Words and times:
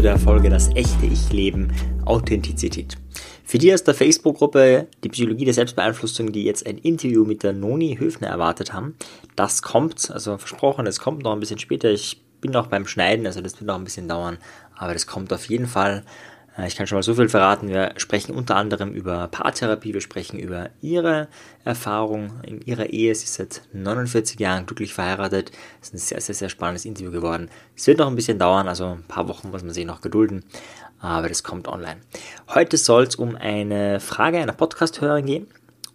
zu 0.00 0.04
der 0.04 0.18
Folge 0.18 0.48
Das 0.48 0.74
echte 0.74 1.04
Ich-Leben, 1.04 1.70
Authentizität. 2.06 2.96
Für 3.44 3.58
die 3.58 3.70
aus 3.74 3.84
der 3.84 3.92
Facebook-Gruppe 3.92 4.86
Die 5.04 5.10
Psychologie 5.10 5.44
der 5.44 5.52
Selbstbeeinflussung, 5.52 6.32
die 6.32 6.44
jetzt 6.44 6.66
ein 6.66 6.78
Interview 6.78 7.26
mit 7.26 7.42
der 7.42 7.52
Noni 7.52 7.98
Höfner 8.00 8.28
erwartet 8.28 8.72
haben, 8.72 8.94
das 9.36 9.60
kommt, 9.60 10.10
also 10.10 10.38
versprochen, 10.38 10.86
es 10.86 11.00
kommt 11.00 11.22
noch 11.22 11.34
ein 11.34 11.40
bisschen 11.40 11.58
später. 11.58 11.90
Ich 11.90 12.22
bin 12.40 12.50
noch 12.50 12.68
beim 12.68 12.86
Schneiden, 12.86 13.26
also 13.26 13.42
das 13.42 13.60
wird 13.60 13.66
noch 13.66 13.74
ein 13.74 13.84
bisschen 13.84 14.08
dauern, 14.08 14.38
aber 14.74 14.94
das 14.94 15.06
kommt 15.06 15.34
auf 15.34 15.44
jeden 15.50 15.66
Fall. 15.66 16.02
Äh, 16.56 16.68
ich 16.68 16.76
kann 16.76 16.86
schon 16.86 16.96
mal 16.96 17.02
so 17.02 17.14
viel 17.14 17.28
verraten. 17.28 17.68
Wir 17.68 17.92
sprechen 17.96 18.34
unter 18.34 18.56
anderem 18.56 18.92
über 18.92 19.28
Paartherapie, 19.28 19.94
wir 19.94 20.00
sprechen 20.00 20.38
über 20.38 20.70
ihre 20.80 21.28
Erfahrung 21.64 22.40
in 22.42 22.60
ihrer 22.62 22.86
Ehe. 22.86 23.14
Sie 23.14 23.24
ist 23.24 23.34
seit 23.34 23.62
49 23.72 24.38
Jahren 24.40 24.66
glücklich 24.66 24.94
verheiratet. 24.94 25.52
Es 25.80 25.88
ist 25.88 25.94
ein 25.94 25.98
sehr, 25.98 26.20
sehr, 26.20 26.34
sehr 26.34 26.48
spannendes 26.48 26.84
Interview 26.84 27.10
geworden. 27.10 27.50
Es 27.76 27.86
wird 27.86 27.98
noch 27.98 28.08
ein 28.08 28.16
bisschen 28.16 28.38
dauern, 28.38 28.68
also 28.68 28.86
ein 28.86 29.04
paar 29.04 29.28
Wochen 29.28 29.50
muss 29.50 29.62
man 29.62 29.74
sich 29.74 29.86
noch 29.86 30.00
gedulden, 30.00 30.44
aber 31.00 31.28
das 31.28 31.42
kommt 31.42 31.68
online. 31.68 32.00
Heute 32.54 32.76
soll 32.76 33.04
es 33.04 33.16
um 33.16 33.36
eine 33.36 34.00
Frage 34.00 34.38
einer 34.38 34.52
Podcast-Hörerin 34.52 35.26
gehen. 35.26 35.46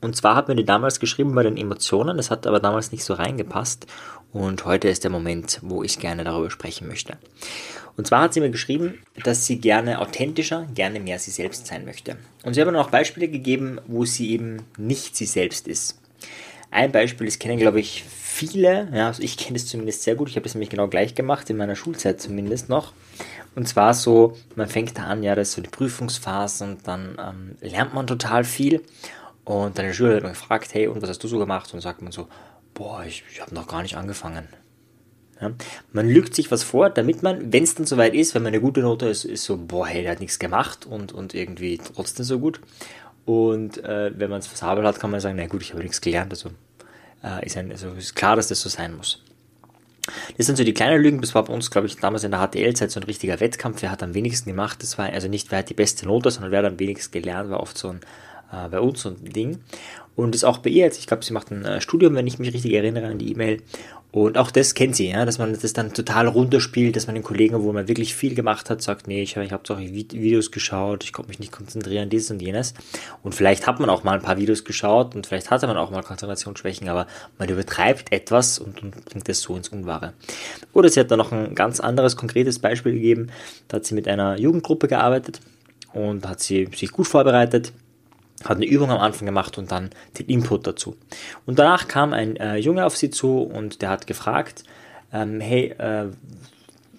Und 0.02 0.16
zwar 0.16 0.36
hat 0.36 0.50
mir 0.50 0.56
die 0.56 0.66
damals 0.66 1.00
geschrieben 1.00 1.34
bei 1.34 1.42
den 1.42 1.58
Emotionen, 1.58 2.18
das 2.18 2.30
hat 2.30 2.46
aber 2.46 2.60
damals 2.60 2.92
nicht 2.92 3.04
so 3.04 3.16
reingepasst. 3.16 3.88
Und 4.32 4.66
heute 4.66 4.90
ist 4.90 5.04
der 5.04 5.12
Moment, 5.12 5.60
wo 5.64 5.82
ich 5.82 5.98
gerne 5.98 6.26
darüber 6.26 6.52
sprechen 6.52 6.88
möchte. 6.88 7.18
Und 7.98 8.08
zwar 8.08 8.24
hat 8.24 8.34
sie 8.34 8.42
mir 8.42 8.50
geschrieben, 8.50 9.00
dass 9.24 9.46
sie 9.46 9.60
gerne 9.60 10.00
authentischer, 10.00 10.68
gerne 10.74 11.00
mehr 11.00 11.20
sie 11.20 11.32
selbst 11.32 11.68
sein 11.68 11.86
möchte. 11.86 12.18
Und 12.44 12.54
sie 12.54 12.62
hat 12.62 12.70
mir 12.70 12.80
auch 12.80 12.90
Beispiele 12.90 13.28
gegeben, 13.28 13.80
wo 13.88 14.06
sie 14.06 14.32
eben 14.32 14.64
nicht 14.78 15.16
sie 15.16 15.26
selbst 15.26 15.68
ist. 15.68 16.00
Ein 16.72 16.92
Beispiel, 16.92 17.28
das 17.28 17.40
kennen 17.40 17.58
glaube 17.58 17.80
ich 17.80 18.04
viele, 18.04 18.90
ja, 18.94 19.08
also 19.08 19.24
ich 19.24 19.38
kenne 19.38 19.56
es 19.56 19.68
zumindest 19.68 20.04
sehr 20.04 20.16
gut, 20.16 20.28
ich 20.28 20.36
habe 20.36 20.46
es 20.46 20.56
nämlich 20.56 20.70
genau 20.70 20.90
gleich 20.90 21.16
gemacht, 21.16 21.50
in 21.50 21.56
meiner 21.56 21.78
Schulzeit 21.78 22.20
zumindest 22.20 22.68
noch. 22.68 22.92
Und 23.56 23.70
zwar 23.70 23.94
so, 23.94 24.38
man 24.56 24.68
fängt 24.68 24.98
da 24.98 25.04
an, 25.04 25.24
ja, 25.24 25.36
das 25.36 25.50
ist 25.50 25.54
so 25.56 25.62
die 25.62 25.70
Prüfungsphase 25.70 26.66
und 26.66 26.86
dann 26.86 27.18
ähm, 27.18 27.56
lernt 27.62 27.94
man 27.94 28.08
total 28.08 28.44
viel. 28.44 28.82
Und 29.46 29.78
dann 29.78 29.86
der 29.86 29.94
Schüler 29.94 30.16
hat 30.16 30.24
mich 30.24 30.34
gefragt, 30.34 30.74
hey, 30.74 30.88
und 30.88 31.02
was 31.02 31.10
hast 31.10 31.24
du 31.24 31.30
so 31.30 31.40
gemacht? 31.40 31.74
Und 31.74 31.80
sagt 31.80 32.02
man 32.02 32.12
so, 32.12 32.28
boah, 32.74 33.06
ich, 33.06 33.24
ich 33.32 33.42
habe 33.42 33.56
noch 33.56 33.68
gar 33.68 33.82
nicht 33.82 33.96
angefangen. 33.96 34.50
Ja? 35.42 35.52
Man 35.92 36.08
lügt 36.10 36.36
sich 36.36 36.52
was 36.52 36.64
vor, 36.64 36.90
damit 36.90 37.24
man, 37.24 37.52
wenn 37.52 37.64
es 37.64 37.76
dann 37.76 37.86
soweit 37.86 38.14
ist, 38.14 38.36
wenn 38.36 38.44
man 38.44 38.54
eine 38.54 38.62
gute 38.62 38.82
Note 38.82 39.08
ist, 39.08 39.26
ist 39.26 39.44
so, 39.44 39.58
boah, 39.58 39.88
hey, 39.88 40.04
der 40.04 40.12
hat 40.12 40.20
nichts 40.20 40.40
gemacht 40.40 40.86
und, 40.86 41.12
und 41.12 41.34
irgendwie 41.34 41.78
trotzdem 41.78 42.26
so 42.26 42.40
gut. 42.40 42.60
Und 43.26 43.84
äh, 43.84 44.12
wenn 44.18 44.30
man 44.30 44.40
es 44.40 44.48
versabelt 44.48 44.86
hat, 44.86 45.00
kann 45.00 45.12
man 45.12 45.20
sagen, 45.20 45.36
na 45.38 45.48
gut, 45.48 45.62
ich 45.62 45.72
habe 45.72 45.82
nichts 45.82 46.00
gelernt. 46.00 46.32
Also, 46.32 46.52
äh, 47.24 47.46
ist, 47.46 47.58
ein, 47.58 47.72
also 47.72 47.90
ist 47.92 48.16
klar, 48.16 48.36
dass 48.36 48.48
das 48.48 48.62
so 48.62 48.70
sein 48.70 48.96
muss. 48.96 49.24
Das 50.38 50.46
sind 50.46 50.56
so 50.56 50.64
die 50.64 50.74
kleinen 50.74 51.02
Lügen. 51.02 51.22
Das 51.22 51.34
war 51.34 51.44
bei 51.44 51.54
uns, 51.54 51.72
glaube 51.72 51.88
ich, 51.88 51.98
damals 51.98 52.24
in 52.24 52.32
der 52.32 52.48
HTL-Zeit 52.48 52.92
so 52.92 53.00
ein 53.00 53.04
richtiger 53.04 53.40
Wettkampf. 53.40 53.82
Wer 53.82 53.92
hat 53.92 54.04
am 54.04 54.14
wenigsten 54.14 54.50
gemacht? 54.50 54.84
Das 54.84 55.00
war 55.00 55.10
also 55.10 55.28
nicht, 55.28 55.52
wer 55.52 55.60
hat 55.60 55.70
die 55.70 55.74
beste 55.74 56.06
Note, 56.06 56.30
sondern 56.30 56.52
wer 56.52 56.60
hat 56.60 56.72
am 56.72 56.80
wenigsten 56.80 57.12
gelernt, 57.20 57.50
war 57.50 57.62
oft 57.62 57.78
so 57.78 57.90
ein, 57.90 58.02
äh, 58.52 58.70
bei 58.70 58.80
uns 58.80 59.02
so 59.02 59.10
ein 59.10 59.26
Ding. 59.26 59.60
Und 60.16 60.34
ist 60.34 60.46
auch 60.46 60.60
bei 60.60 60.70
ihr 60.70 60.86
jetzt, 60.86 61.00
ich 61.00 61.08
glaube, 61.08 61.26
sie 61.26 61.34
macht 61.34 61.52
ein 61.52 61.66
äh, 61.66 61.82
Studium, 61.82 62.16
wenn 62.16 62.28
ich 62.28 62.40
mich 62.40 62.54
richtig 62.54 62.74
erinnere 62.74 63.08
an 63.08 63.18
die 63.18 63.32
E-Mail. 63.32 63.62
Und 64.16 64.38
auch 64.38 64.50
das 64.50 64.76
kennt 64.76 64.96
sie, 64.96 65.10
ja, 65.10 65.26
dass 65.26 65.40
man 65.40 65.52
das 65.60 65.74
dann 65.74 65.94
total 65.94 66.30
runterspielt, 66.30 66.96
dass 66.96 67.06
man 67.06 67.16
den 67.16 67.24
Kollegen, 67.24 67.62
wo 67.62 67.74
man 67.74 67.90
wirklich 67.90 68.16
viel 68.16 68.34
gemacht 68.34 68.70
hat, 68.70 68.82
sagt, 68.82 69.10
nee, 69.10 69.22
ich 69.22 69.36
habe 69.36 69.46
ich 69.46 69.52
doch 69.52 69.78
Videos 69.78 70.52
geschaut, 70.52 71.04
ich 71.04 71.12
konnte 71.12 71.28
mich 71.28 71.40
nicht 71.40 71.52
konzentrieren, 71.52 72.10
dieses 72.10 72.32
und 72.32 72.42
jenes. 72.42 72.76
Und 73.24 73.36
vielleicht 73.36 73.68
hat 73.68 73.82
man 73.82 73.90
auch 73.90 74.06
mal 74.06 74.14
ein 74.14 74.22
paar 74.22 74.38
Videos 74.38 74.64
geschaut 74.64 75.16
und 75.16 75.28
vielleicht 75.28 75.52
hatte 75.52 75.68
man 75.68 75.76
auch 75.76 75.92
mal 75.92 76.02
Konzentrationsschwächen, 76.02 76.88
aber 76.88 77.08
man 77.38 77.50
übertreibt 77.50 78.14
etwas 78.14 78.58
und, 78.58 78.82
und 78.82 79.04
bringt 79.04 79.28
das 79.28 79.42
so 79.42 79.58
ins 79.58 79.68
Unwahre. 79.68 80.14
Oder 80.72 80.88
sie 80.88 81.02
hat 81.02 81.12
dann 81.12 81.20
noch 81.20 81.34
ein 81.34 81.54
ganz 81.54 81.82
anderes, 81.82 82.16
konkretes 82.16 82.60
Beispiel 82.60 82.94
gegeben. 82.94 83.28
Da 83.68 83.78
hat 83.78 83.86
sie 83.86 83.96
mit 83.96 84.08
einer 84.08 84.40
Jugendgruppe 84.40 84.88
gearbeitet 84.88 85.42
und 85.92 86.26
hat 86.26 86.40
sie 86.40 86.70
sich 86.74 86.94
gut 86.94 87.08
vorbereitet 87.08 87.74
hat 88.44 88.58
eine 88.58 88.66
Übung 88.66 88.92
am 88.92 89.00
Anfang 89.00 89.26
gemacht 89.26 89.58
und 89.58 89.72
dann 89.72 89.92
den 90.20 90.28
Input 90.28 90.68
dazu. 90.68 90.96
Und 91.46 91.58
danach 91.58 91.88
kam 91.88 92.14
ein 92.14 92.36
äh, 92.36 92.58
Junge 92.58 92.86
auf 92.86 92.98
sie 92.98 93.10
zu 93.10 93.42
und 93.42 93.82
der 93.82 93.90
hat 93.90 94.08
gefragt, 94.08 94.64
ähm, 95.14 95.40
hey, 95.40 95.70
äh, 95.78 96.08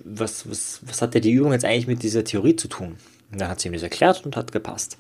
was, 0.04 0.48
was, 0.48 0.80
was 0.86 1.02
hat 1.02 1.14
denn 1.14 1.22
die 1.22 1.32
Übung 1.32 1.52
jetzt 1.52 1.64
eigentlich 1.64 1.86
mit 1.86 2.02
dieser 2.02 2.24
Theorie 2.24 2.56
zu 2.56 2.69
tun? 2.69 2.97
Und 3.30 3.41
dann 3.41 3.48
hat 3.48 3.60
sie 3.60 3.69
ihm 3.69 3.74
das 3.74 3.82
erklärt 3.82 4.24
und 4.24 4.36
hat 4.36 4.52
gepasst. 4.52 4.97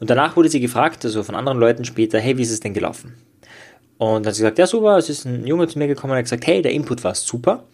Und 0.00 0.10
danach 0.10 0.36
wurde 0.36 0.48
sie 0.48 0.60
gefragt, 0.60 1.04
also 1.04 1.22
von 1.22 1.34
anderen 1.34 1.58
Leuten 1.58 1.84
später, 1.84 2.18
hey, 2.18 2.36
wie 2.38 2.42
ist 2.42 2.50
es 2.50 2.60
denn 2.60 2.74
gelaufen? 2.74 3.14
Und 3.98 4.24
dann 4.24 4.30
hat 4.30 4.34
sie 4.36 4.42
gesagt, 4.42 4.58
ja 4.58 4.66
super, 4.66 4.96
es 4.96 5.10
ist 5.10 5.26
ein 5.26 5.46
Junge 5.46 5.66
zu 5.68 5.78
mir 5.78 5.88
gekommen 5.88 6.12
und 6.12 6.18
hat 6.18 6.24
gesagt, 6.24 6.46
hey, 6.46 6.62
der 6.62 6.72
Input 6.72 7.04
war 7.04 7.14
super, 7.14 7.64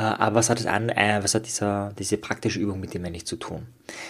aber 0.00 0.36
was 0.36 0.48
hat, 0.48 0.58
das 0.58 0.66
an, 0.66 0.88
äh, 0.88 1.20
was 1.22 1.34
hat 1.34 1.46
dieser, 1.46 1.92
diese 1.98 2.16
praktische 2.16 2.58
Übung 2.58 2.80
mit 2.80 2.94
dem 2.94 3.04
eigentlich 3.04 3.26
zu 3.26 3.36
tun? 3.36 3.66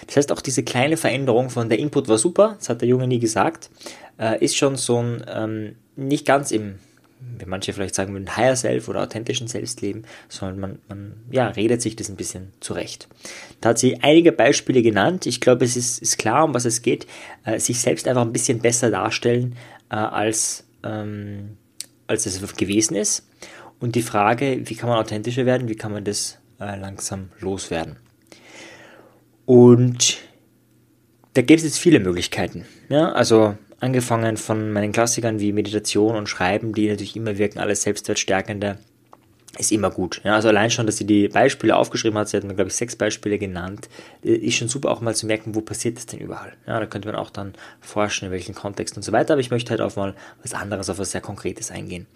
Das 0.07 0.17
heißt, 0.17 0.33
auch 0.33 0.41
diese 0.41 0.63
kleine 0.63 0.97
Veränderung 0.97 1.51
von 1.51 1.69
der 1.69 1.79
Input 1.79 2.09
war 2.09 2.19
super, 2.19 2.55
das 2.59 2.69
hat 2.69 2.83
der 2.83 2.89
Junge 2.89 3.09
nie 3.09 3.19
gesagt, 3.19 3.71
äh, 4.19 4.43
ist 4.43 4.57
schon 4.57 4.77
so 4.77 4.99
ein, 4.99 5.25
ähm, 5.29 5.77
nicht 5.97 6.25
ganz 6.25 6.53
im, 6.53 6.77
wie 7.39 7.47
manche 7.47 7.73
vielleicht 7.73 7.97
sagen 7.97 8.13
würden, 8.13 8.37
Higher 8.37 8.55
Self 8.55 8.89
oder 8.89 9.03
authentischen 9.03 9.49
Selbstleben, 9.49 10.05
sondern 10.29 10.61
man, 10.61 10.79
man 10.89 11.15
ja, 11.31 11.49
redet 11.49 11.83
sich 11.83 11.97
das 11.97 12.09
ein 12.09 12.17
bisschen 12.17 12.53
zurecht. 12.61 13.09
Da 13.61 13.71
hat 13.71 13.79
sie 13.79 14.01
einige 14.03 14.33
Beispiele 14.33 14.83
genannt. 14.83 15.27
Ich 15.27 15.41
glaube, 15.41 15.65
es 15.65 15.77
ist, 15.77 16.01
ist 16.01 16.19
klar, 16.19 16.45
um 16.45 16.55
was 16.55 16.65
es 16.65 16.83
geht, 16.83 17.07
äh, 17.45 17.59
sich 17.59 17.81
selbst 17.81 18.07
einfach 18.07 18.23
ein 18.23 18.33
bisschen 18.33 18.61
besser 18.61 18.91
darstellen, 18.91 19.57
äh, 19.91 19.97
als, 19.97 20.65
ähm, 20.85 21.57
als 22.07 22.27
es 22.27 22.57
gewesen 22.57 22.95
ist 22.95 23.25
und 23.83 23.97
die 23.97 24.03
Frage, 24.03 24.63
wie 24.65 24.77
kann 24.77 24.89
man 24.89 24.99
authentischer 24.99 25.45
werden, 25.45 25.69
wie 25.69 25.75
kann 25.75 25.93
man 25.93 26.05
das 26.05 26.39
äh, 26.61 26.79
langsam 26.79 27.31
loswerden. 27.41 27.97
Und 29.45 30.19
da 31.35 31.43
gibt 31.43 31.59
es 31.59 31.65
jetzt 31.65 31.79
viele 31.79 31.99
Möglichkeiten. 31.99 32.65
Ja? 32.89 33.11
Also 33.11 33.57
angefangen 33.81 34.37
von 34.37 34.73
meinen 34.73 34.93
Klassikern 34.93 35.41
wie 35.41 35.53
Meditation 35.53 36.15
und 36.15 36.29
Schreiben, 36.29 36.73
die 36.73 36.89
natürlich 36.89 37.17
immer 37.17 37.39
wirken, 37.39 37.59
alles 37.59 37.83
selbstwertstärkende 37.83 38.79
ist 39.59 39.71
immer 39.71 39.91
gut. 39.91 40.21
Ja, 40.25 40.35
also 40.35 40.49
allein 40.49 40.71
schon, 40.71 40.87
dass 40.87 40.97
sie 40.97 41.07
die 41.07 41.29
Beispiele 41.29 41.77
aufgeschrieben 41.77 42.19
hat, 42.19 42.29
sie 42.29 42.37
hat 42.37 42.45
mir, 42.45 42.55
glaube 42.55 42.69
ich, 42.69 42.77
sechs 42.77 42.97
Beispiele 42.97 43.39
genannt, 43.39 43.89
äh, 44.25 44.33
ist 44.35 44.57
schon 44.57 44.69
super 44.69 44.91
auch 44.91 45.01
mal 45.01 45.15
zu 45.15 45.27
merken, 45.27 45.55
wo 45.55 45.61
passiert 45.61 45.97
das 45.97 46.07
denn 46.07 46.21
überall. 46.21 46.55
Ja, 46.67 46.81
da 46.81 46.87
könnte 46.87 47.09
man 47.09 47.17
auch 47.17 47.31
dann 47.31 47.55
forschen, 47.81 48.27
in 48.27 48.33
welchen 48.33 48.55
Kontexten 48.55 49.01
und 49.01 49.03
so 49.03 49.13
weiter, 49.13 49.35
aber 49.35 49.41
ich 49.41 49.51
möchte 49.51 49.71
halt 49.71 49.81
auch 49.81 49.95
mal 49.97 50.15
was 50.43 50.55
anderes, 50.55 50.89
auf 50.89 50.99
was 50.99 51.11
sehr 51.11 51.21
Konkretes 51.21 51.71
eingehen. 51.71 52.07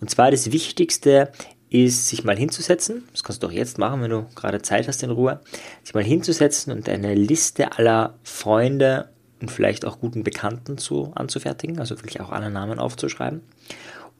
Und 0.00 0.10
zwar 0.10 0.30
das 0.30 0.52
Wichtigste 0.52 1.32
ist, 1.70 2.08
sich 2.08 2.22
mal 2.22 2.36
hinzusetzen, 2.36 3.08
das 3.10 3.24
kannst 3.24 3.42
du 3.42 3.48
auch 3.48 3.52
jetzt 3.52 3.78
machen, 3.78 4.00
wenn 4.02 4.10
du 4.10 4.26
gerade 4.36 4.62
Zeit 4.62 4.86
hast 4.86 5.02
in 5.02 5.10
Ruhe, 5.10 5.40
sich 5.82 5.94
mal 5.94 6.04
hinzusetzen 6.04 6.72
und 6.72 6.88
eine 6.88 7.14
Liste 7.14 7.76
aller 7.76 8.14
Freunde 8.22 9.10
und 9.40 9.50
vielleicht 9.50 9.84
auch 9.84 9.98
guten 9.98 10.22
Bekannten 10.22 10.78
zu, 10.78 11.10
anzufertigen, 11.16 11.80
also 11.80 11.96
wirklich 11.96 12.20
auch 12.20 12.30
alle 12.30 12.50
Namen 12.50 12.78
aufzuschreiben 12.78 13.42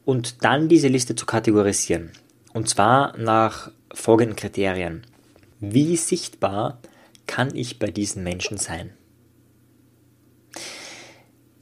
und 0.05 0.45
dann 0.45 0.69
diese 0.69 0.89
Liste 0.89 1.15
zu 1.15 1.27
kategorisieren. 1.27 2.11
Und 2.57 2.71
zwar 2.71 3.15
nach 3.19 3.71
folgenden 3.93 4.35
Kriterien. 4.35 5.03
Wie 5.61 5.95
sichtbar 5.99 6.79
kann 7.27 7.55
ich 7.55 7.79
bei 7.79 7.89
diesen 7.89 8.25
Menschen 8.25 8.57
sein? 8.57 8.95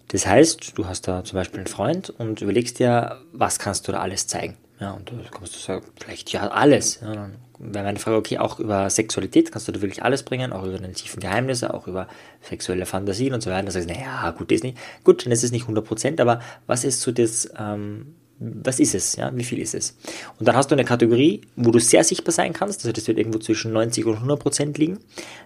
Das 0.06 0.24
heißt, 0.24 0.78
du 0.78 0.86
hast 0.86 1.08
da 1.08 1.24
zum 1.24 1.34
Beispiel 1.34 1.58
einen 1.58 1.66
Freund 1.66 2.10
und 2.10 2.42
überlegst 2.42 2.78
dir, 2.78 3.20
was 3.32 3.58
kannst 3.58 3.88
du 3.88 3.90
da 3.90 3.98
alles 3.98 4.28
zeigen? 4.28 4.56
Ja, 4.78 4.92
und 4.92 5.10
du 5.10 5.16
kannst 5.32 5.56
du 5.56 5.58
sagen, 5.58 5.84
vielleicht 5.98 6.30
ja 6.30 6.46
alles. 6.46 7.00
Ja, 7.00 7.12
dann 7.12 7.38
wäre 7.58 7.86
meine 7.86 7.98
Frage, 7.98 8.16
okay, 8.16 8.38
auch 8.38 8.60
über 8.60 8.88
Sexualität 8.88 9.50
kannst 9.50 9.66
du 9.66 9.72
da 9.72 9.82
wirklich 9.82 10.04
alles 10.04 10.22
bringen, 10.22 10.52
auch 10.52 10.62
über 10.62 10.78
deine 10.78 10.92
tiefen 10.92 11.18
Geheimnisse, 11.18 11.74
auch 11.74 11.88
über 11.88 12.06
sexuelle 12.40 12.86
Fantasien 12.86 13.34
und 13.34 13.40
so 13.40 13.50
weiter. 13.50 13.64
Dann 13.64 13.72
sagst 13.72 13.90
du, 13.90 13.94
naja, 13.94 14.30
gut, 14.30 14.52
das 14.52 14.58
ist 14.58 14.62
nicht, 14.62 14.78
gut, 15.02 15.26
dann 15.26 15.32
ist 15.32 15.42
es 15.42 15.50
nicht 15.50 15.66
100%, 15.66 16.20
aber 16.20 16.40
was 16.68 16.84
ist 16.84 17.00
so 17.00 17.10
das, 17.10 17.50
ähm, 17.58 18.14
was 18.38 18.80
ist 18.80 18.94
es, 18.94 19.16
ja, 19.16 19.30
wie 19.34 19.44
viel 19.44 19.60
ist 19.60 19.74
es. 19.74 19.96
Und 20.38 20.48
dann 20.48 20.56
hast 20.56 20.70
du 20.70 20.74
eine 20.74 20.84
Kategorie, 20.84 21.42
wo 21.56 21.70
du 21.70 21.78
sehr 21.78 22.02
sichtbar 22.02 22.32
sein 22.32 22.52
kannst, 22.52 22.80
also 22.80 22.92
das 22.92 23.06
wird 23.06 23.18
irgendwo 23.18 23.38
zwischen 23.38 23.72
90 23.72 24.04
und 24.06 24.14
100 24.16 24.40
Prozent 24.40 24.78
liegen. 24.78 24.98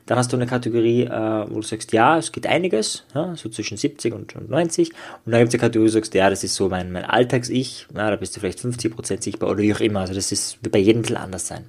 Dann 0.06 0.16
hast 0.16 0.32
du 0.32 0.36
eine 0.36 0.46
Kategorie, 0.46 1.02
äh, 1.02 1.46
wo 1.50 1.56
du 1.56 1.62
sagst, 1.62 1.92
ja, 1.92 2.18
es 2.18 2.32
geht 2.32 2.46
einiges, 2.46 3.04
ja, 3.14 3.36
so 3.36 3.48
zwischen 3.50 3.76
70 3.76 4.14
und, 4.14 4.34
und 4.36 4.48
90. 4.48 4.90
Und 5.24 5.32
dann 5.32 5.40
gibt 5.40 5.48
es 5.48 5.54
eine 5.54 5.60
Kategorie, 5.60 5.84
wo 5.84 5.88
du 5.88 5.92
sagst, 5.92 6.14
ja, 6.14 6.30
das 6.30 6.44
ist 6.44 6.54
so 6.54 6.68
mein, 6.68 6.90
mein 6.90 7.04
Alltags-Ich, 7.04 7.88
ja, 7.94 8.10
da 8.10 8.16
bist 8.16 8.34
du 8.34 8.40
vielleicht 8.40 8.60
50 8.60 8.94
Prozent 8.94 9.22
sichtbar 9.22 9.50
oder 9.50 9.60
wie 9.60 9.74
auch 9.74 9.80
immer, 9.80 10.00
also 10.00 10.14
das 10.14 10.32
ist, 10.32 10.62
wird 10.62 10.72
bei 10.72 10.78
jedem 10.78 11.02
Teil 11.02 11.18
anders 11.18 11.46
sein. 11.46 11.66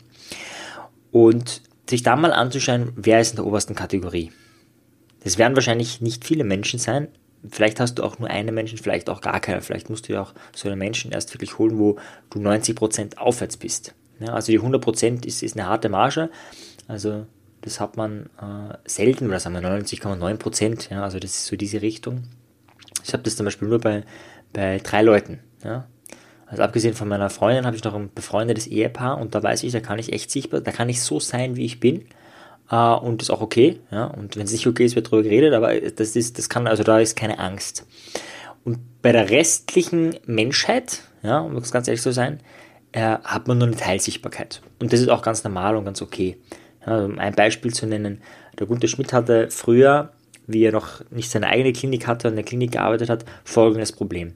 Und 1.11 1.61
sich 1.89 2.03
da 2.03 2.15
mal 2.15 2.31
anzuschauen, 2.31 2.93
wer 2.95 3.19
ist 3.19 3.31
in 3.31 3.37
der 3.37 3.45
obersten 3.45 3.75
Kategorie. 3.75 4.31
Das 5.23 5.37
werden 5.37 5.55
wahrscheinlich 5.55 6.01
nicht 6.01 6.23
viele 6.23 6.43
Menschen 6.43 6.79
sein, 6.79 7.09
Vielleicht 7.47 7.79
hast 7.79 7.95
du 7.95 8.03
auch 8.03 8.19
nur 8.19 8.29
einen 8.29 8.53
Menschen, 8.53 8.77
vielleicht 8.77 9.09
auch 9.09 9.21
gar 9.21 9.39
keinen. 9.39 9.61
Vielleicht 9.61 9.89
musst 9.89 10.09
du 10.09 10.13
ja 10.13 10.21
auch 10.21 10.33
so 10.53 10.67
einen 10.67 10.77
Menschen 10.77 11.11
erst 11.11 11.33
wirklich 11.33 11.57
holen, 11.57 11.77
wo 11.77 11.97
du 12.29 12.39
90% 12.39 13.17
aufwärts 13.17 13.57
bist. 13.57 13.93
Ja, 14.19 14.33
also 14.33 14.51
die 14.51 14.59
100% 14.59 15.25
ist, 15.25 15.41
ist 15.43 15.57
eine 15.57 15.67
harte 15.67 15.89
Marge. 15.89 16.29
Also 16.87 17.25
das 17.61 17.79
hat 17.79 17.97
man 17.97 18.29
äh, 18.41 18.77
selten, 18.85 19.27
oder 19.27 19.39
sagen 19.39 19.55
wir 19.55 19.61
99,9%. 19.61 20.91
Ja, 20.91 21.03
also 21.03 21.19
das 21.19 21.31
ist 21.31 21.45
so 21.45 21.55
diese 21.55 21.81
Richtung. 21.81 22.23
Ich 23.03 23.13
habe 23.13 23.23
das 23.23 23.37
zum 23.37 23.45
Beispiel 23.45 23.67
nur 23.67 23.79
bei, 23.79 24.03
bei 24.51 24.79
drei 24.79 25.01
Leuten. 25.01 25.39
Ja. 25.63 25.87
Also 26.45 26.63
abgesehen 26.63 26.95
von 26.95 27.07
meiner 27.07 27.29
Freundin 27.29 27.65
habe 27.65 27.75
ich 27.75 27.83
noch 27.83 27.93
ein 27.93 28.09
befreundetes 28.13 28.67
Ehepaar 28.67 29.19
und 29.19 29.35
da 29.35 29.43
weiß 29.43 29.63
ich, 29.63 29.71
da 29.71 29.79
kann 29.79 29.99
ich 29.99 30.11
echt 30.11 30.31
sichtbar, 30.31 30.61
da 30.61 30.71
kann 30.71 30.89
ich 30.89 31.01
so 31.01 31.19
sein, 31.19 31.55
wie 31.55 31.65
ich 31.65 31.79
bin. 31.79 32.05
Äh, 32.69 32.75
und 32.75 33.21
ist 33.21 33.29
auch 33.29 33.41
okay. 33.41 33.79
Ja? 33.91 34.05
Und 34.05 34.35
wenn 34.35 34.45
es 34.45 34.51
nicht 34.51 34.67
okay 34.67 34.85
ist, 34.85 34.95
wird 34.95 35.07
darüber 35.07 35.23
geredet, 35.23 35.53
aber 35.53 35.79
das 35.79 36.15
ist, 36.15 36.37
das 36.37 36.49
kann, 36.49 36.67
also 36.67 36.83
da 36.83 36.99
ist 36.99 37.15
keine 37.15 37.39
Angst. 37.39 37.85
Und 38.63 38.79
bei 39.01 39.11
der 39.11 39.29
restlichen 39.29 40.15
Menschheit, 40.25 41.01
ja, 41.23 41.39
um 41.39 41.59
ganz 41.61 41.87
ehrlich 41.87 42.01
zu 42.01 42.11
sein, 42.11 42.39
äh, 42.91 43.17
hat 43.23 43.47
man 43.47 43.57
nur 43.57 43.67
eine 43.67 43.77
Teilsichtbarkeit. 43.77 44.61
Und 44.79 44.93
das 44.93 44.99
ist 44.99 45.09
auch 45.09 45.21
ganz 45.21 45.43
normal 45.43 45.75
und 45.75 45.85
ganz 45.85 46.01
okay. 46.01 46.37
Ja, 46.85 47.05
um 47.05 47.19
ein 47.19 47.35
Beispiel 47.35 47.73
zu 47.73 47.85
nennen, 47.85 48.21
der 48.57 48.67
Gunther 48.67 48.87
Schmidt 48.87 49.13
hatte 49.13 49.49
früher, 49.49 50.11
wie 50.47 50.63
er 50.63 50.71
noch 50.71 51.01
nicht 51.11 51.29
seine 51.29 51.47
eigene 51.47 51.73
Klinik 51.73 52.07
hatte 52.07 52.27
und 52.27 52.33
in 52.33 52.37
der 52.37 52.45
Klinik 52.45 52.71
gearbeitet 52.71 53.09
hat, 53.09 53.25
folgendes 53.43 53.91
Problem. 53.91 54.33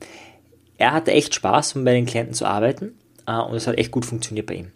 Er 0.77 0.93
hatte 0.93 1.11
echt 1.11 1.33
Spaß, 1.35 1.75
um 1.75 1.83
bei 1.83 1.93
den 1.93 2.05
Klienten 2.05 2.33
zu 2.33 2.45
arbeiten 2.45 2.93
äh, 3.25 3.37
und 3.37 3.55
es 3.55 3.67
hat 3.67 3.77
echt 3.77 3.91
gut 3.91 4.05
funktioniert 4.05 4.45
bei 4.45 4.55
ihm. 4.55 4.71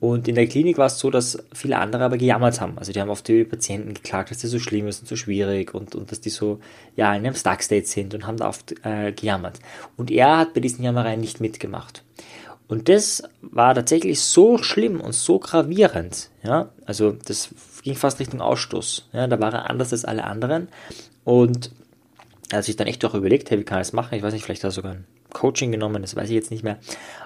Und 0.00 0.28
in 0.28 0.34
der 0.34 0.46
Klinik 0.46 0.78
war 0.78 0.86
es 0.86 0.98
so, 0.98 1.10
dass 1.10 1.38
viele 1.52 1.78
andere 1.78 2.04
aber 2.04 2.16
gejammert 2.16 2.60
haben. 2.62 2.78
Also 2.78 2.90
die 2.90 3.00
haben 3.00 3.10
oft 3.10 3.28
die 3.28 3.44
Patienten 3.44 3.92
geklagt, 3.92 4.30
dass 4.30 4.38
die 4.38 4.46
so 4.46 4.58
schlimm 4.58 4.88
ist 4.88 5.00
und 5.00 5.08
so 5.08 5.14
schwierig 5.14 5.74
und, 5.74 5.94
und 5.94 6.10
dass 6.10 6.22
die 6.22 6.30
so 6.30 6.58
ja, 6.96 7.14
in 7.14 7.26
einem 7.26 7.34
Stuck-State 7.34 7.86
sind 7.86 8.14
und 8.14 8.26
haben 8.26 8.38
da 8.38 8.48
oft 8.48 8.74
äh, 8.82 9.12
gejammert. 9.12 9.60
Und 9.98 10.10
er 10.10 10.38
hat 10.38 10.54
bei 10.54 10.60
diesen 10.60 10.82
Jammereien 10.82 11.20
nicht 11.20 11.40
mitgemacht. 11.40 12.02
Und 12.66 12.88
das 12.88 13.24
war 13.42 13.74
tatsächlich 13.74 14.20
so 14.22 14.56
schlimm 14.56 15.00
und 15.02 15.12
so 15.12 15.38
gravierend. 15.38 16.30
Ja? 16.42 16.70
Also 16.86 17.12
das 17.26 17.50
ging 17.82 17.94
fast 17.94 18.20
Richtung 18.20 18.40
Ausstoß. 18.40 19.10
Ja? 19.12 19.26
Da 19.26 19.38
war 19.38 19.52
er 19.52 19.68
anders 19.68 19.92
als 19.92 20.06
alle 20.06 20.24
anderen. 20.24 20.68
Und 21.24 21.72
er 22.50 22.58
hat 22.58 22.64
sich 22.64 22.76
dann 22.76 22.86
echt 22.86 23.04
auch 23.04 23.14
überlegt, 23.14 23.50
hey, 23.50 23.58
wie 23.58 23.64
kann 23.64 23.80
ich 23.80 23.88
das 23.88 23.92
machen? 23.92 24.14
Ich 24.14 24.22
weiß 24.22 24.32
nicht, 24.32 24.44
vielleicht 24.44 24.64
hat 24.64 24.70
er 24.70 24.72
sogar 24.72 24.92
ein 24.92 25.04
Coaching 25.32 25.70
genommen, 25.72 26.02
das 26.02 26.16
weiß 26.16 26.28
ich 26.28 26.34
jetzt 26.34 26.50
nicht 26.50 26.64
mehr. 26.64 26.78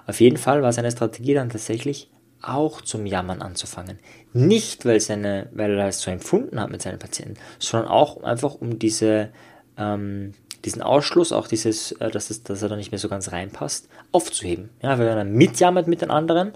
Auf 0.07 0.21
jeden 0.21 0.37
Fall 0.37 0.63
war 0.63 0.73
seine 0.73 0.91
Strategie 0.91 1.35
dann 1.35 1.49
tatsächlich, 1.49 2.11
auch 2.49 2.81
zum 2.81 3.07
Jammern 3.07 3.43
anzufangen. 3.43 3.99
Nicht, 4.33 4.85
weil, 4.85 5.01
seine, 5.01 5.49
weil 5.53 5.79
er 5.79 5.89
es 5.89 6.01
so 6.01 6.11
empfunden 6.11 6.61
hat 6.61 6.71
mit 6.71 6.83
seinen 6.83 6.99
Patienten, 6.99 7.35
sondern 7.59 7.89
auch 7.91 8.23
einfach 8.23 8.55
um 8.55 8.79
diese, 8.79 9.31
ähm, 9.79 10.35
diesen 10.65 10.83
Ausschluss, 10.83 11.33
auch 11.33 11.49
dieses, 11.49 11.93
äh, 11.93 12.11
dass, 12.11 12.31
es, 12.31 12.43
dass 12.43 12.63
er 12.63 12.69
da 12.69 12.77
nicht 12.77 12.93
mehr 12.93 12.99
so 12.99 13.09
ganz 13.09 13.33
reinpasst, 13.33 13.89
aufzuheben. 14.13 14.71
Ja, 14.83 14.99
wenn 14.99 15.07
er 15.07 15.25
mitjammert 15.25 15.89
mit 15.89 16.03
den 16.03 16.11
anderen, 16.11 16.53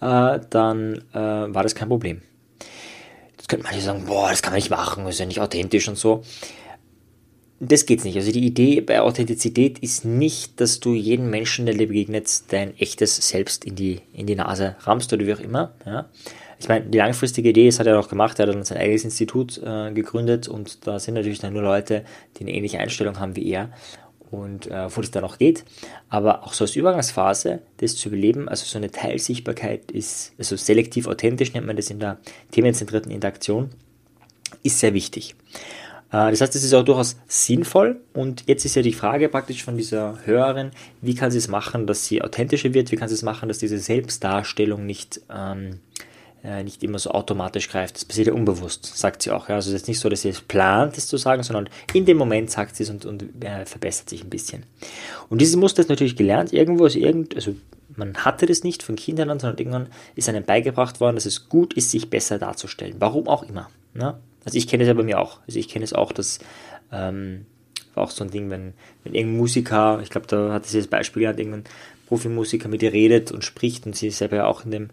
äh, 0.00 0.40
dann 0.50 1.02
äh, 1.12 1.18
war 1.18 1.62
das 1.62 1.74
kein 1.74 1.88
Problem. 1.88 2.22
Jetzt 3.36 3.48
könnte 3.48 3.66
man 3.66 3.80
sagen, 3.80 4.04
boah, 4.06 4.30
das 4.30 4.42
kann 4.42 4.52
man 4.52 4.58
nicht 4.58 4.70
machen, 4.70 5.04
das 5.04 5.14
ist 5.14 5.20
ja 5.20 5.26
nicht 5.26 5.40
authentisch 5.40 5.88
und 5.88 5.98
so 5.98 6.22
das 7.64 7.86
geht's 7.86 8.02
nicht. 8.02 8.16
Also 8.16 8.32
die 8.32 8.44
Idee 8.44 8.80
bei 8.80 9.00
Authentizität 9.00 9.78
ist 9.78 10.04
nicht, 10.04 10.60
dass 10.60 10.80
du 10.80 10.94
jeden 10.94 11.30
Menschen, 11.30 11.64
der 11.64 11.76
dir 11.76 11.86
begegnet, 11.86 12.28
dein 12.48 12.76
echtes 12.76 13.16
Selbst 13.16 13.64
in 13.64 13.76
die, 13.76 14.00
in 14.12 14.26
die 14.26 14.34
Nase 14.34 14.74
rammst 14.80 15.12
oder 15.12 15.24
wie 15.24 15.34
auch 15.34 15.40
immer. 15.40 15.72
Ja. 15.86 16.08
Ich 16.58 16.68
meine, 16.68 16.86
die 16.86 16.98
langfristige 16.98 17.50
Idee, 17.50 17.66
das 17.66 17.78
hat 17.78 17.86
er 17.86 18.00
auch 18.00 18.08
gemacht, 18.08 18.40
er 18.40 18.48
hat 18.48 18.54
dann 18.54 18.64
sein 18.64 18.78
eigenes 18.78 19.04
Institut 19.04 19.60
äh, 19.64 19.92
gegründet 19.92 20.48
und 20.48 20.88
da 20.88 20.98
sind 20.98 21.14
natürlich 21.14 21.38
dann 21.38 21.52
nur 21.52 21.62
Leute, 21.62 22.04
die 22.36 22.42
eine 22.42 22.52
ähnliche 22.52 22.80
Einstellung 22.80 23.20
haben 23.20 23.36
wie 23.36 23.48
er 23.48 23.70
und 24.32 24.66
äh, 24.66 24.88
wo 24.96 25.00
das 25.00 25.12
dann 25.12 25.22
auch 25.22 25.38
geht. 25.38 25.64
Aber 26.08 26.42
auch 26.42 26.54
so 26.54 26.64
als 26.64 26.74
Übergangsphase, 26.74 27.60
das 27.76 27.94
zu 27.94 28.08
überleben, 28.08 28.48
also 28.48 28.64
so 28.64 28.76
eine 28.76 28.90
Teilsichtbarkeit 28.90 29.92
ist, 29.92 30.32
also 30.36 30.56
selektiv 30.56 31.06
authentisch 31.06 31.54
nennt 31.54 31.68
man 31.68 31.76
das 31.76 31.90
in 31.90 32.00
der 32.00 32.18
themenzentrierten 32.50 33.12
Interaktion, 33.12 33.70
ist 34.64 34.80
sehr 34.80 34.94
wichtig. 34.94 35.36
Äh, 36.12 36.30
das 36.30 36.40
heißt, 36.40 36.54
es 36.54 36.62
ist 36.62 36.74
auch 36.74 36.84
durchaus 36.84 37.16
sinnvoll. 37.26 38.00
Und 38.12 38.44
jetzt 38.46 38.64
ist 38.64 38.76
ja 38.76 38.82
die 38.82 38.92
Frage 38.92 39.28
praktisch 39.28 39.64
von 39.64 39.76
dieser 39.76 40.18
Hörerin, 40.24 40.70
wie 41.00 41.14
kann 41.14 41.30
sie 41.30 41.38
es 41.38 41.48
machen, 41.48 41.86
dass 41.86 42.06
sie 42.06 42.22
authentischer 42.22 42.72
wird? 42.74 42.92
Wie 42.92 42.96
kann 42.96 43.08
sie 43.08 43.14
es 43.14 43.22
machen, 43.22 43.48
dass 43.48 43.58
diese 43.58 43.78
Selbstdarstellung 43.78 44.86
nicht, 44.86 45.20
ähm, 45.34 45.80
äh, 46.44 46.62
nicht 46.62 46.82
immer 46.82 46.98
so 46.98 47.10
automatisch 47.10 47.68
greift? 47.68 47.96
Das 47.96 48.04
passiert 48.04 48.28
ja 48.28 48.34
unbewusst, 48.34 48.84
sagt 48.96 49.22
sie 49.22 49.30
auch. 49.30 49.48
Also 49.48 49.70
es 49.70 49.82
ist 49.82 49.88
nicht 49.88 49.98
so, 49.98 50.08
dass 50.08 50.22
sie 50.22 50.28
es 50.28 50.40
plant, 50.40 50.96
das 50.96 51.08
zu 51.08 51.16
sagen, 51.16 51.42
sondern 51.42 51.68
in 51.94 52.04
dem 52.04 52.18
Moment 52.18 52.50
sagt 52.50 52.76
sie 52.76 52.84
es 52.84 52.90
und, 52.90 53.06
und 53.06 53.24
äh, 53.44 53.64
verbessert 53.64 54.10
sich 54.10 54.22
ein 54.22 54.30
bisschen. 54.30 54.64
Und 55.30 55.40
dieses 55.40 55.56
Muster 55.56 55.80
ist 55.80 55.88
natürlich 55.88 56.16
gelernt 56.16 56.52
irgendwo, 56.52 56.84
also, 56.84 56.98
irgend, 56.98 57.34
also 57.34 57.54
man 57.96 58.16
hatte 58.16 58.46
das 58.46 58.64
nicht 58.64 58.82
von 58.82 58.96
Kindern 58.96 59.28
an, 59.28 59.38
sondern 59.38 59.58
irgendwann 59.58 59.86
ist 60.14 60.28
einem 60.28 60.44
beigebracht 60.44 61.00
worden, 61.00 61.16
dass 61.16 61.26
es 61.26 61.50
gut 61.50 61.74
ist, 61.74 61.90
sich 61.90 62.08
besser 62.08 62.38
darzustellen. 62.38 62.96
Warum 62.98 63.28
auch 63.28 63.42
immer. 63.42 63.68
Ne? 63.92 64.18
Also 64.44 64.58
ich 64.58 64.68
kenne 64.68 64.82
es 64.84 64.88
ja 64.88 64.94
bei 64.94 65.02
mir 65.02 65.20
auch. 65.20 65.40
Also 65.46 65.58
ich 65.58 65.68
kenne 65.68 65.84
es 65.84 65.92
auch, 65.92 66.12
dass 66.12 66.38
ähm, 66.92 67.46
war 67.94 68.04
auch 68.04 68.10
so 68.10 68.24
ein 68.24 68.30
Ding, 68.30 68.50
wenn, 68.50 68.74
wenn 69.04 69.14
irgendein 69.14 69.38
Musiker, 69.38 70.00
ich 70.02 70.10
glaube, 70.10 70.26
da 70.26 70.52
hat 70.52 70.66
sie 70.66 70.78
das 70.78 70.86
Beispiel 70.86 71.22
gehabt, 71.22 71.38
irgendein 71.38 71.64
Profimusiker 72.08 72.68
mit 72.68 72.82
ihr 72.82 72.92
redet 72.92 73.32
und 73.32 73.44
spricht 73.44 73.86
und 73.86 73.96
sie 73.96 74.10
selber 74.10 74.36
ja 74.36 74.46
auch 74.46 74.64
in 74.64 74.70
dem 74.70 74.88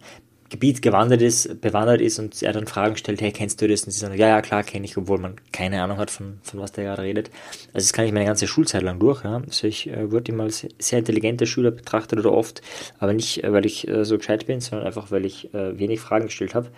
Gebiet 0.49 0.81
gewandert 0.81 1.21
ist, 1.21 1.61
bewandert 1.61 2.01
ist 2.01 2.17
und 2.17 2.41
er 2.41 2.53
dann 2.53 2.65
Fragen 2.65 2.97
stellt, 2.97 3.21
hey, 3.21 3.31
kennst 3.31 3.61
du 3.61 3.67
das? 3.67 3.83
Und 3.83 3.91
sie 3.91 3.99
sagen, 3.99 4.17
ja, 4.17 4.27
ja, 4.27 4.41
klar, 4.41 4.63
kenne 4.63 4.85
ich, 4.85 4.97
obwohl 4.97 5.19
man 5.19 5.35
keine 5.51 5.81
Ahnung 5.83 5.99
hat, 5.99 6.09
von, 6.09 6.39
von 6.41 6.59
was 6.59 6.71
der 6.71 6.85
gerade 6.85 7.03
redet. 7.03 7.29
Also 7.67 7.85
das 7.85 7.93
kann 7.93 8.05
ich 8.05 8.11
meine 8.11 8.25
ganze 8.25 8.47
Schulzeit 8.47 8.81
lang 8.81 8.99
durch. 8.99 9.23
Ja. 9.23 9.43
Also 9.45 9.67
ich 9.67 9.89
äh, 9.91 10.11
wurde 10.11 10.31
immer 10.31 10.43
als 10.43 10.65
sehr 10.79 10.99
intelligenter 10.99 11.45
Schüler 11.45 11.69
betrachtet 11.69 12.17
oder 12.17 12.31
oft, 12.31 12.63
aber 12.97 13.13
nicht, 13.13 13.43
äh, 13.43 13.53
weil 13.53 13.65
ich 13.67 13.87
äh, 13.87 14.03
so 14.05 14.17
gescheit 14.17 14.47
bin, 14.47 14.59
sondern 14.59 14.87
einfach, 14.87 15.11
weil 15.11 15.25
ich 15.25 15.53
äh, 15.53 15.77
wenig 15.77 15.99
Fragen 15.99 16.25
gestellt 16.25 16.55
habe 16.55 16.71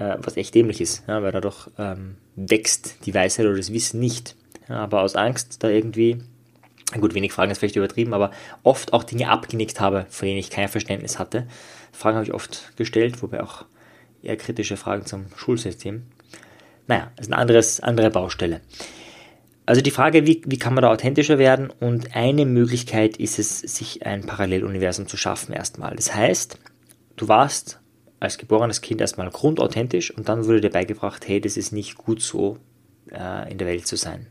äh, 0.00 0.16
was 0.18 0.36
echt 0.36 0.54
dämlich 0.54 0.80
ist, 0.80 1.04
ja, 1.06 1.22
weil 1.22 1.30
dadurch 1.30 1.68
ähm, 1.78 2.16
wächst 2.34 3.06
die 3.06 3.14
Weisheit 3.14 3.46
oder 3.46 3.56
das 3.56 3.72
Wissen 3.72 4.00
nicht. 4.00 4.34
Ja, 4.68 4.78
aber 4.78 5.02
aus 5.02 5.14
Angst 5.14 5.62
da 5.62 5.68
irgendwie, 5.68 6.18
gut, 6.98 7.14
wenig 7.14 7.32
Fragen 7.32 7.52
ist 7.52 7.58
vielleicht 7.58 7.76
übertrieben, 7.76 8.14
aber 8.14 8.30
oft 8.62 8.92
auch 8.92 9.04
Dinge 9.04 9.28
abgenickt 9.28 9.78
habe, 9.78 10.06
von 10.08 10.26
denen 10.26 10.38
ich 10.38 10.50
kein 10.50 10.68
Verständnis 10.68 11.18
hatte. 11.18 11.46
Fragen 11.92 12.16
habe 12.16 12.24
ich 12.24 12.34
oft 12.34 12.76
gestellt, 12.76 13.22
wobei 13.22 13.42
auch 13.42 13.64
eher 14.22 14.36
kritische 14.36 14.76
Fragen 14.76 15.06
zum 15.06 15.26
Schulsystem. 15.36 16.02
Naja, 16.86 17.12
ist 17.20 17.28
eine 17.28 17.38
anderes, 17.38 17.80
andere 17.80 18.10
Baustelle. 18.10 18.60
Also 19.66 19.82
die 19.82 19.90
Frage, 19.90 20.26
wie, 20.26 20.42
wie 20.46 20.58
kann 20.58 20.74
man 20.74 20.82
da 20.82 20.90
authentischer 20.90 21.38
werden? 21.38 21.70
Und 21.70 22.16
eine 22.16 22.44
Möglichkeit 22.44 23.18
ist 23.18 23.38
es, 23.38 23.60
sich 23.60 24.04
ein 24.04 24.22
Paralleluniversum 24.22 25.06
zu 25.06 25.16
schaffen 25.16 25.52
erstmal. 25.52 25.94
Das 25.94 26.12
heißt, 26.14 26.58
du 27.16 27.28
warst 27.28 27.79
als 28.20 28.38
geborenes 28.38 28.82
Kind 28.82 29.00
erstmal 29.00 29.30
grundauthentisch 29.30 30.10
und 30.10 30.28
dann 30.28 30.44
wurde 30.46 30.60
dir 30.60 30.70
beigebracht, 30.70 31.26
hey, 31.26 31.40
das 31.40 31.56
ist 31.56 31.72
nicht 31.72 31.96
gut 31.96 32.20
so 32.20 32.58
äh, 33.10 33.50
in 33.50 33.58
der 33.58 33.66
Welt 33.66 33.86
zu 33.86 33.96
sein. 33.96 34.26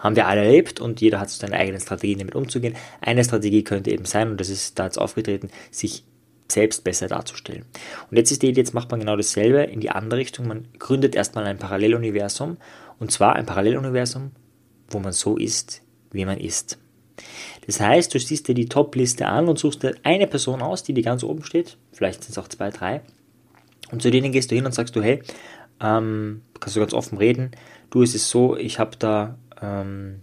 Haben 0.00 0.16
wir 0.16 0.28
alle 0.28 0.44
erlebt 0.44 0.80
und 0.80 1.00
jeder 1.00 1.20
hat 1.20 1.30
so 1.30 1.40
seine 1.40 1.56
eigenen 1.56 1.80
Strategien 1.80 2.18
damit 2.18 2.34
umzugehen. 2.34 2.76
Eine 3.00 3.24
Strategie 3.24 3.64
könnte 3.64 3.90
eben 3.90 4.04
sein, 4.04 4.30
und 4.30 4.40
das 4.40 4.48
ist 4.48 4.78
da 4.78 4.84
jetzt 4.84 4.98
aufgetreten, 4.98 5.50
sich 5.70 6.04
selbst 6.48 6.84
besser 6.84 7.08
darzustellen. 7.08 7.64
Und 8.10 8.16
jetzt 8.16 8.30
ist 8.30 8.42
die 8.42 8.48
Idee, 8.48 8.60
jetzt 8.60 8.74
macht 8.74 8.90
man 8.90 9.00
genau 9.00 9.16
dasselbe 9.16 9.62
in 9.62 9.80
die 9.80 9.90
andere 9.90 10.20
Richtung. 10.20 10.46
Man 10.46 10.68
gründet 10.78 11.16
erstmal 11.16 11.44
ein 11.46 11.58
Paralleluniversum 11.58 12.58
und 12.98 13.10
zwar 13.10 13.34
ein 13.34 13.46
Paralleluniversum, 13.46 14.30
wo 14.88 15.00
man 15.00 15.12
so 15.12 15.36
ist, 15.36 15.82
wie 16.12 16.24
man 16.24 16.38
ist. 16.38 16.78
Das 17.66 17.80
heißt, 17.80 18.14
du 18.14 18.20
siehst 18.20 18.48
dir 18.48 18.54
die 18.54 18.68
Top-Liste 18.68 19.26
an 19.26 19.48
und 19.48 19.58
suchst 19.58 19.82
dir 19.82 19.94
eine 20.02 20.26
Person 20.26 20.62
aus, 20.62 20.82
die 20.82 20.94
dir 20.94 21.02
ganz 21.02 21.24
oben 21.24 21.42
steht, 21.42 21.76
vielleicht 21.92 22.22
sind 22.22 22.32
es 22.32 22.38
auch 22.38 22.48
zwei, 22.48 22.70
drei, 22.70 23.02
und 23.90 24.02
zu 24.02 24.10
denen 24.10 24.32
gehst 24.32 24.50
du 24.50 24.54
hin 24.54 24.66
und 24.66 24.72
sagst 24.72 24.96
du, 24.96 25.02
hey, 25.02 25.22
ähm, 25.80 26.42
kannst 26.60 26.76
du 26.76 26.80
ganz 26.80 26.94
offen 26.94 27.18
reden, 27.18 27.50
du 27.90 28.02
ist 28.02 28.14
es 28.14 28.28
so, 28.30 28.56
ich 28.56 28.78
habe 28.78 28.96
da 28.98 29.38
ähm, 29.60 30.22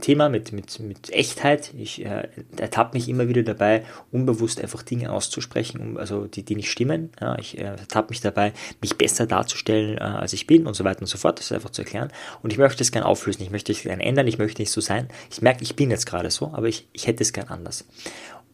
Thema 0.00 0.28
mit, 0.28 0.52
mit, 0.52 0.80
mit 0.80 1.12
Echtheit, 1.12 1.72
ich 1.76 2.04
äh, 2.04 2.28
ertappe 2.56 2.96
mich 2.96 3.08
immer 3.08 3.28
wieder 3.28 3.42
dabei, 3.42 3.84
unbewusst 4.10 4.60
einfach 4.60 4.82
Dinge 4.82 5.12
auszusprechen, 5.12 5.80
um, 5.80 5.96
also 5.96 6.26
die, 6.26 6.42
die 6.42 6.56
nicht 6.56 6.70
stimmen. 6.70 7.12
Ja, 7.20 7.38
ich 7.38 7.58
äh, 7.58 7.62
ertappe 7.62 8.10
mich 8.10 8.20
dabei, 8.20 8.52
mich 8.80 8.96
besser 8.98 9.26
darzustellen, 9.26 9.98
äh, 9.98 10.00
als 10.00 10.32
ich 10.32 10.46
bin 10.46 10.66
und 10.66 10.74
so 10.74 10.84
weiter 10.84 11.00
und 11.00 11.06
so 11.06 11.16
fort, 11.16 11.38
das 11.38 11.46
ist 11.46 11.52
einfach 11.52 11.70
zu 11.70 11.82
erklären. 11.82 12.12
Und 12.42 12.52
ich 12.52 12.58
möchte 12.58 12.82
es 12.82 12.90
gerne 12.90 13.06
auflösen, 13.06 13.42
ich 13.42 13.50
möchte 13.50 13.72
es 13.72 13.82
gerne 13.82 14.02
ändern, 14.02 14.26
ich 14.26 14.38
möchte 14.38 14.60
nicht 14.60 14.72
so 14.72 14.80
sein. 14.80 15.08
Ich 15.30 15.42
merke, 15.42 15.62
ich 15.62 15.76
bin 15.76 15.90
jetzt 15.90 16.06
gerade 16.06 16.30
so, 16.30 16.52
aber 16.52 16.66
ich, 16.66 16.88
ich 16.92 17.06
hätte 17.06 17.22
es 17.22 17.32
gern 17.32 17.48
anders. 17.48 17.84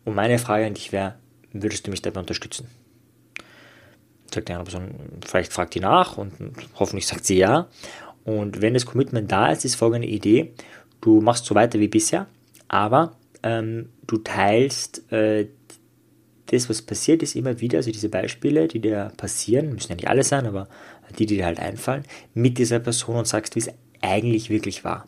Und 0.04 0.14
meine 0.14 0.38
Frage 0.38 0.66
an 0.66 0.75
dich 0.75 0.92
wäre, 0.92 1.14
würdest 1.52 1.87
du 1.87 1.90
mich 1.90 2.02
dabei 2.02 2.20
unterstützen? 2.20 2.68
sagt 4.35 4.49
die 4.49 4.52
andere 4.52 4.70
Person, 4.70 4.94
vielleicht 5.26 5.52
fragt 5.52 5.75
die 5.75 5.80
nach 5.80 6.16
und 6.16 6.32
hoffentlich 6.76 7.06
sagt 7.06 7.26
sie 7.26 7.38
ja. 7.38 7.68
Und 8.25 8.61
wenn 8.61 8.75
das 8.75 8.87
Commitment 8.87 9.32
da 9.32 9.50
ist, 9.50 9.64
ist 9.64 9.76
folgende 9.76 10.06
Idee, 10.06 10.52
du 11.00 11.21
machst 11.21 11.45
so 11.47 11.54
weiter 11.54 11.78
wie 11.78 11.88
bisher, 11.88 12.26
aber 12.69 13.16
ähm, 13.42 13.90
du 14.07 14.19
teilst 14.19 15.11
äh, 15.12 15.49
das, 16.47 16.69
was 16.69 16.83
passiert 16.83 17.23
ist, 17.23 17.37
immer 17.37 17.61
wieder, 17.61 17.78
also 17.78 17.92
diese 17.92 18.09
Beispiele, 18.09 18.69
die 18.69 18.80
dir 18.80 19.12
passieren, 19.16 19.73
müssen 19.73 19.90
ja 19.90 19.97
nicht 19.97 20.09
alle 20.09 20.25
sein, 20.25 20.47
aber 20.47 20.69
die, 21.19 21.26
die 21.26 21.37
dir 21.37 21.47
halt 21.47 21.61
einfallen, 21.61 22.04
mit 22.35 22.59
dieser 22.59 22.80
Person 22.80 23.16
und 23.16 23.26
sagst, 23.26 23.54
wie 23.54 23.61
es 23.61 23.71
eigentlich 24.00 24.50
wirklich 24.50 24.85
war. 24.85 25.07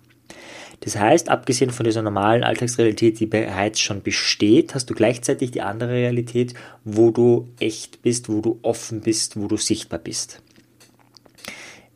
Das 0.81 0.99
heißt, 0.99 1.29
abgesehen 1.29 1.71
von 1.71 1.85
dieser 1.85 2.03
normalen 2.03 2.43
Alltagsrealität, 2.43 3.21
die 3.21 3.27
bereits 3.27 3.79
schon 3.79 4.03
besteht, 4.03 4.75
hast 4.75 4.91
du 4.91 4.95
gleichzeitig 4.95 5.53
die 5.53 5.63
andere 5.63 5.93
Realität, 5.93 6.55
wo 6.85 7.11
du 7.13 7.49
echt 7.61 8.03
bist, 8.03 8.29
wo 8.29 8.41
du 8.41 8.59
offen 8.63 9.01
bist, 9.01 9.37
wo 9.37 9.47
du 9.47 9.57
sichtbar 9.57 10.01
bist. 10.01 10.43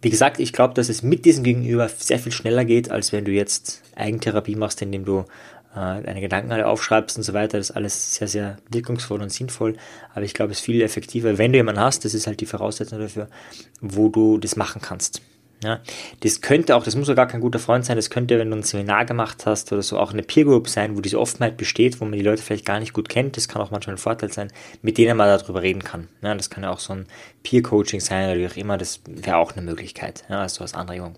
Wie 0.03 0.11
gesagt, 0.11 0.39
ich 0.39 0.53
glaube, 0.53 0.75
dass 0.75 0.89
es 0.89 1.03
mit 1.03 1.25
diesem 1.25 1.43
Gegenüber 1.43 1.89
sehr 1.89 2.19
viel 2.19 2.33
schneller 2.33 2.65
geht, 2.65 2.91
als 2.91 3.13
wenn 3.13 3.25
du 3.25 3.33
jetzt 3.33 3.83
Eigentherapie 3.97 4.55
machst, 4.55 4.83
indem 4.83 5.05
du 5.05 5.25
äh, 5.77 6.03
deine 6.03 6.21
Gedanken 6.21 6.53
alle 6.53 6.67
aufschreibst 6.67 7.17
und 7.17 7.23
so 7.23 7.33
weiter. 7.33 7.59
Das 7.59 7.71
ist 7.71 7.77
alles 7.77 8.15
sehr, 8.15 8.29
sehr 8.29 8.57
wirkungsvoll 8.71 9.23
und 9.23 9.31
sinnvoll. 9.31 9.77
Aber 10.15 10.25
ich 10.25 10.35
glaube, 10.35 10.53
es 10.53 10.59
ist 10.59 10.65
viel 10.65 10.83
effektiver, 10.83 11.39
wenn 11.39 11.53
du 11.53 11.59
jemanden 11.59 11.81
hast, 11.81 12.05
das 12.05 12.15
ist 12.15 12.27
halt 12.27 12.41
die 12.41 12.47
Voraussetzung 12.47 12.99
dafür, 12.99 13.29
wo 13.81 14.09
du 14.09 14.39
das 14.39 14.57
machen 14.57 14.81
kannst. 14.83 15.23
Ja, 15.65 15.81
das 16.21 16.43
könnte 16.43 16.77
auch, 16.77 16.85
das 16.85 16.97
muss 16.97 17.09
ja 17.09 17.15
gar 17.15 17.29
kein 17.29 17.41
guter 17.41 17.59
Freund 17.59 17.85
sein, 17.85 17.97
das 17.97 18.11
könnte, 18.11 18.39
wenn 18.39 18.51
du 18.51 18.57
ein 18.59 18.63
Seminar 18.63 19.07
gemacht 19.07 19.47
hast 19.47 19.73
oder 19.73 19.81
so, 19.81 19.99
auch 19.99 20.13
eine 20.13 20.23
Peer 20.23 20.45
Group 20.45 20.69
sein, 20.69 20.97
wo 20.97 21.01
diese 21.01 21.19
Offenheit 21.19 21.57
besteht, 21.57 21.99
wo 21.99 22.05
man 22.05 22.13
die 22.13 22.23
Leute 22.25 22.43
vielleicht 22.43 22.67
gar 22.67 22.79
nicht 22.79 22.93
gut 22.93 23.09
kennt, 23.09 23.39
das 23.39 23.49
kann 23.49 23.63
auch 23.63 23.71
manchmal 23.71 23.95
ein 23.95 23.99
Vorteil 23.99 24.31
sein, 24.31 24.53
mit 24.83 24.99
denen 24.99 25.17
man 25.17 25.29
darüber 25.29 25.63
reden 25.63 25.83
kann. 25.83 26.09
Ja, 26.21 26.35
das 26.35 26.51
kann 26.51 26.63
ja 26.63 26.71
auch 26.71 26.79
so 26.79 26.93
ein 26.93 27.07
Peer 27.43 27.63
Coaching 27.63 28.01
sein 28.01 28.29
oder 28.29 28.39
wie 28.39 28.47
auch 28.47 28.57
immer, 28.57 28.77
das 28.77 29.01
wäre 29.09 29.39
auch 29.39 29.53
eine 29.53 29.63
Möglichkeit, 29.63 30.25
ja, 30.29 30.43
also 30.43 30.61
als 30.61 30.75
Anregung. 30.75 31.17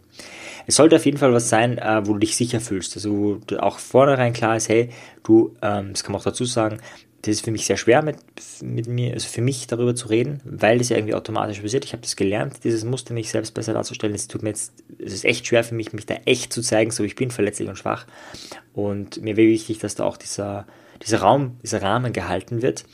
Es 0.68 0.76
sollte 0.76 0.96
auf 0.96 1.04
jeden 1.04 1.18
Fall 1.18 1.32
was 1.32 1.48
sein, 1.48 1.78
äh, 1.78 2.06
wo 2.06 2.12
du 2.12 2.20
dich 2.20 2.36
sicher 2.36 2.60
fühlst, 2.60 2.94
also 2.94 3.10
wo 3.48 3.56
auch 3.56 3.80
vornherein 3.80 4.32
klar 4.32 4.56
ist, 4.56 4.68
hey, 4.68 4.90
du, 5.24 5.56
ähm, 5.62 5.92
das 5.92 6.04
kann 6.04 6.12
man 6.12 6.20
auch 6.20 6.24
dazu 6.24 6.44
sagen, 6.44 6.78
das 7.22 7.36
ist 7.36 7.44
für 7.44 7.50
mich 7.50 7.66
sehr 7.66 7.76
schwer 7.76 8.02
mit, 8.02 8.16
mit 8.62 8.86
mir, 8.86 9.12
also 9.12 9.28
für 9.28 9.40
mich 9.40 9.66
darüber 9.66 9.94
zu 9.94 10.08
reden, 10.08 10.40
weil 10.44 10.78
das 10.78 10.88
ja 10.88 10.96
irgendwie 10.96 11.14
automatisch 11.14 11.60
passiert. 11.60 11.84
Ich 11.84 11.92
habe 11.92 12.02
das 12.02 12.14
gelernt, 12.14 12.62
dieses 12.62 12.84
Muster 12.84 13.12
mich 13.12 13.30
selbst 13.30 13.54
besser 13.54 13.72
darzustellen. 13.72 14.14
Es 14.14 14.28
tut 14.28 14.42
mir 14.42 14.50
jetzt, 14.50 14.72
es 14.98 15.12
ist 15.12 15.24
echt 15.24 15.46
schwer 15.46 15.64
für 15.64 15.74
mich, 15.74 15.92
mich 15.92 16.06
da 16.06 16.14
echt 16.26 16.52
zu 16.52 16.62
zeigen, 16.62 16.92
so 16.92 17.02
ich 17.02 17.16
bin, 17.16 17.30
verletzlich 17.30 17.68
und 17.68 17.76
schwach. 17.76 18.06
Und 18.72 19.20
mir 19.20 19.36
wäre 19.36 19.48
wichtig, 19.48 19.78
dass 19.78 19.96
da 19.96 20.04
auch 20.04 20.16
dieser, 20.16 20.66
dieser 21.04 21.18
Raum, 21.18 21.58
dieser 21.62 21.82
Rahmen 21.82 22.12
gehalten 22.12 22.62
wird 22.62 22.84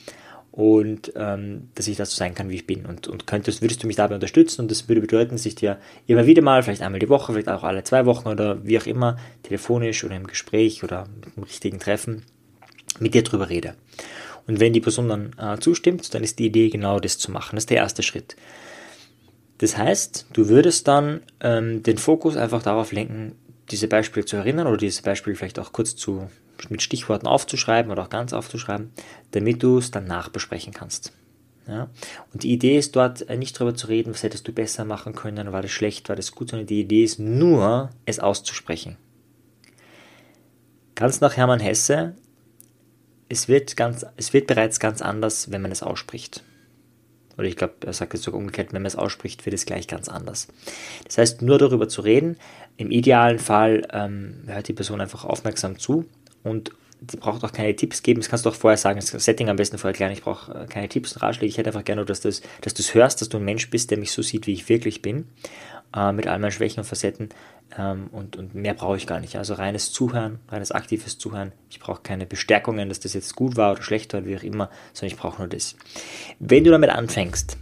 und 0.51 1.13
ähm, 1.17 1.69
dass 1.75 1.87
ich 1.87 1.99
das 1.99 2.13
so 2.13 2.17
sein 2.17 2.35
kann, 2.35 2.49
wie 2.49 2.55
ich 2.55 2.67
bin. 2.67 2.87
Und, 2.87 3.09
und 3.09 3.27
könntest, 3.27 3.61
würdest 3.61 3.83
du 3.83 3.87
mich 3.87 3.97
dabei 3.97 4.15
unterstützen 4.15 4.63
und 4.63 4.71
das 4.71 4.89
würde 4.89 5.03
bedeuten, 5.03 5.33
dass 5.33 5.45
ich 5.45 5.55
dir 5.55 5.79
immer 6.07 6.27
wieder 6.27 6.41
mal, 6.41 6.63
vielleicht 6.63 6.81
einmal 6.81 7.01
die 7.01 7.11
Woche, 7.11 7.33
vielleicht 7.33 7.49
auch 7.49 7.63
alle 7.63 7.85
zwei 7.85 8.07
Wochen 8.07 8.29
oder 8.29 8.65
wie 8.65 8.79
auch 8.79 8.87
immer, 8.87 9.19
telefonisch 9.43 10.03
oder 10.03 10.17
im 10.17 10.27
Gespräch 10.27 10.83
oder 10.83 11.07
mit 11.21 11.37
einem 11.37 11.45
richtigen 11.45 11.79
Treffen 11.79 12.23
mit 13.01 13.15
dir 13.15 13.23
drüber 13.23 13.49
rede. 13.49 13.75
Und 14.47 14.61
wenn 14.61 14.73
die 14.73 14.81
Person 14.81 15.09
dann 15.09 15.33
äh, 15.39 15.59
zustimmt, 15.59 16.15
dann 16.15 16.23
ist 16.23 16.39
die 16.39 16.47
Idee 16.47 16.69
genau 16.69 17.01
das 17.01 17.19
zu 17.19 17.31
machen. 17.31 17.57
Das 17.57 17.63
ist 17.63 17.71
der 17.71 17.79
erste 17.79 18.03
Schritt. 18.03 18.37
Das 19.59 19.77
heißt, 19.79 20.27
du 20.33 20.49
würdest 20.49 20.89
dann 20.89 21.23
ähm, 21.41 21.83
den 21.83 21.99
Fokus 21.99 22.37
einfach 22.37 22.63
darauf 22.63 22.93
lenken, 22.93 23.37
diese 23.71 23.89
Beispiele 23.89 24.27
zu 24.27 24.37
erinnern 24.37 24.67
oder 24.67 24.77
diese 24.77 25.03
Beispiele 25.03 25.37
vielleicht 25.37 25.59
auch 25.59 25.73
kurz 25.73 25.97
zu, 25.97 26.29
mit 26.69 26.83
Stichworten 26.83 27.27
aufzuschreiben 27.27 27.91
oder 27.91 28.03
auch 28.03 28.11
ganz 28.11 28.33
aufzuschreiben, 28.33 28.91
damit 29.31 29.63
du 29.63 29.79
es 29.79 29.91
dann 29.91 30.07
nachbesprechen 30.07 30.75
kannst. 30.75 31.13
Ja? 31.67 31.89
Und 32.33 32.43
die 32.43 32.53
Idee 32.53 32.77
ist 32.77 32.95
dort 32.97 33.29
äh, 33.29 33.37
nicht 33.37 33.59
darüber 33.59 33.75
zu 33.75 33.87
reden, 33.87 34.13
was 34.13 34.23
hättest 34.23 34.47
du 34.47 34.53
besser 34.53 34.85
machen 34.85 35.15
können, 35.15 35.53
war 35.53 35.63
das 35.63 35.71
schlecht, 35.71 36.09
war 36.09 36.17
das 36.17 36.33
gut, 36.33 36.51
sondern 36.51 36.67
die 36.67 36.81
Idee 36.81 37.05
ist 37.05 37.19
nur, 37.19 37.91
es 38.05 38.21
auszusprechen. 38.21 38.97
Ganz 40.95 41.21
nach 41.21 41.37
Hermann 41.37 41.61
Hesse, 41.61 42.15
es 43.35 43.49
wird, 43.49 43.77
ganz, 43.77 44.07
es 44.17 44.33
wird 44.33 44.47
bereits 44.47 44.81
ganz 44.81 45.03
anders, 45.03 45.51
wenn 45.51 45.63
man 45.63 45.73
es 45.73 45.83
ausspricht. 45.83 46.43
Oder 47.37 47.49
ich 47.49 47.57
glaube, 47.57 47.75
er 47.85 47.93
sagt 47.93 48.15
es 48.15 48.23
sogar 48.23 48.39
umgekehrt, 48.39 48.73
wenn 48.73 48.83
man 48.83 48.87
es 48.87 48.97
ausspricht, 48.97 49.45
wird 49.45 49.55
es 49.55 49.67
gleich 49.67 49.89
ganz 49.89 50.09
anders. 50.09 50.49
Das 51.05 51.19
heißt, 51.19 51.43
nur 51.43 51.59
darüber 51.59 51.89
zu 51.89 52.03
reden, 52.03 52.37
im 52.77 52.91
idealen 52.91 53.41
Fall 53.41 53.87
ähm, 53.93 54.45
hört 54.47 54.69
die 54.69 54.73
Person 54.73 55.01
einfach 55.01 55.25
aufmerksam 55.25 55.79
zu 55.79 56.05
und 56.45 56.71
die 57.01 57.17
braucht 57.17 57.45
auch 57.45 57.53
keine 57.53 57.75
Tipps 57.77 58.03
geben. 58.03 58.21
Das 58.21 58.29
kannst 58.29 58.45
du 58.45 58.51
auch 58.51 58.55
vorher 58.55 58.77
sagen, 58.77 58.99
das 58.99 59.25
Setting 59.25 59.49
am 59.49 59.57
besten 59.57 59.79
vorher 59.79 59.93
erklären. 59.93 60.13
Ich 60.13 60.23
brauche 60.23 60.53
äh, 60.53 60.67
keine 60.67 60.89
Tipps 60.89 61.13
und 61.13 61.23
Ratschläge. 61.23 61.51
Ich 61.51 61.59
hätte 61.59 61.71
einfach 61.71 61.85
gerne, 61.85 62.05
dass 62.05 62.21
du 62.21 62.29
es 62.29 62.43
dass 62.61 62.95
hörst, 62.95 63.21
dass 63.21 63.29
du 63.29 63.39
ein 63.39 63.45
Mensch 63.45 63.71
bist, 63.71 63.91
der 63.91 63.99
mich 63.99 64.13
so 64.13 64.23
sieht, 64.23 64.47
wie 64.47 64.53
ich 64.53 64.69
wirklich 64.69 65.03
bin, 65.03 65.27
äh, 65.95 66.13
mit 66.13 66.27
all 66.27 66.39
meinen 66.39 66.51
Schwächen 66.51 66.81
und 66.81 66.87
Facetten. 66.87 67.29
Ähm, 67.77 68.09
und, 68.13 68.37
und 68.37 68.55
mehr 68.55 68.75
brauche 68.75 68.97
ich 68.97 69.07
gar 69.07 69.21
nicht. 69.21 69.37
Also 69.37 69.55
reines 69.55 69.93
Zuhören, 69.93 70.39
reines 70.49 70.73
aktives 70.73 71.19
Zuhören. 71.19 71.53
Ich 71.71 71.81
brauche 71.81 72.03
keine 72.03 72.27
Bestärkungen, 72.27 72.89
dass 72.89 73.01
das 73.01 73.15
jetzt 73.15 73.35
gut 73.37 73.57
war 73.57 73.73
oder 73.73 73.83
schlecht 73.83 74.13
war, 74.15 74.25
wie 74.25 74.37
auch 74.37 74.43
immer, 74.43 74.71
sondern 74.93 75.15
ich 75.15 75.21
brauche 75.21 75.41
nur 75.41 75.49
das. 75.49 75.77
Wenn 76.39 76.65
du 76.65 76.71
damit 76.71 76.91
anfängst, 76.91 77.59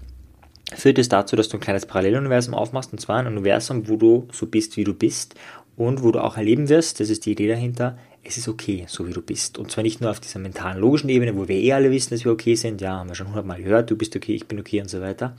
führt 0.75 0.99
es 0.99 1.09
dazu, 1.09 1.37
dass 1.37 1.49
du 1.49 1.57
ein 1.57 1.61
kleines 1.61 1.87
Paralleluniversum 1.87 2.55
aufmachst, 2.55 2.93
und 2.93 2.99
zwar 2.99 3.19
ein 3.19 3.27
Universum, 3.27 3.89
wo 3.89 3.97
du 3.97 4.29
so 4.33 4.47
bist, 4.47 4.77
wie 4.77 4.85
du 4.85 4.95
bist 4.95 5.35
und 5.77 6.03
wo 6.03 6.13
du 6.13 6.21
auch 6.21 6.37
erleben 6.37 6.69
wirst, 6.69 7.01
das 7.01 7.11
ist 7.11 7.27
die 7.27 7.33
Idee 7.33 7.49
dahinter, 7.49 7.99
es 8.25 8.37
ist 8.37 8.49
okay, 8.49 8.85
so 8.89 9.07
wie 9.07 9.13
du 9.13 9.23
bist. 9.23 9.59
Und 9.59 9.71
zwar 9.71 9.83
nicht 9.83 10.01
nur 10.01 10.11
auf 10.11 10.21
dieser 10.21 10.39
mentalen, 10.39 10.81
logischen 10.81 11.09
Ebene, 11.09 11.37
wo 11.37 11.49
wir 11.49 11.57
eh 11.57 11.73
alle 11.73 11.91
wissen, 11.91 12.11
dass 12.11 12.25
wir 12.25 12.33
okay 12.33 12.55
sind, 12.55 12.81
ja, 12.81 12.99
haben 12.99 13.09
wir 13.09 13.15
schon 13.15 13.29
hundertmal 13.29 13.63
gehört, 13.63 13.91
du 13.91 13.97
bist 13.97 14.15
okay, 14.15 14.35
ich 14.35 14.47
bin 14.47 14.61
okay 14.61 14.81
und 14.81 14.89
so 14.89 15.01
weiter. 15.01 15.37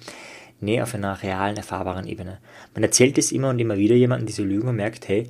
Nee, 0.60 0.82
auf 0.82 0.94
einer 0.96 1.22
realen, 1.22 1.58
erfahrbaren 1.58 2.08
Ebene. 2.08 2.40
Man 2.74 2.84
erzählt 2.84 3.18
es 3.18 3.32
immer 3.32 3.50
und 3.50 3.60
immer 3.60 3.78
wieder 3.78 3.96
jemandem 3.96 4.28
diese 4.28 4.44
Lügen 4.44 4.70
und 4.70 4.76
merkt, 4.76 5.08
hey, 5.08 5.30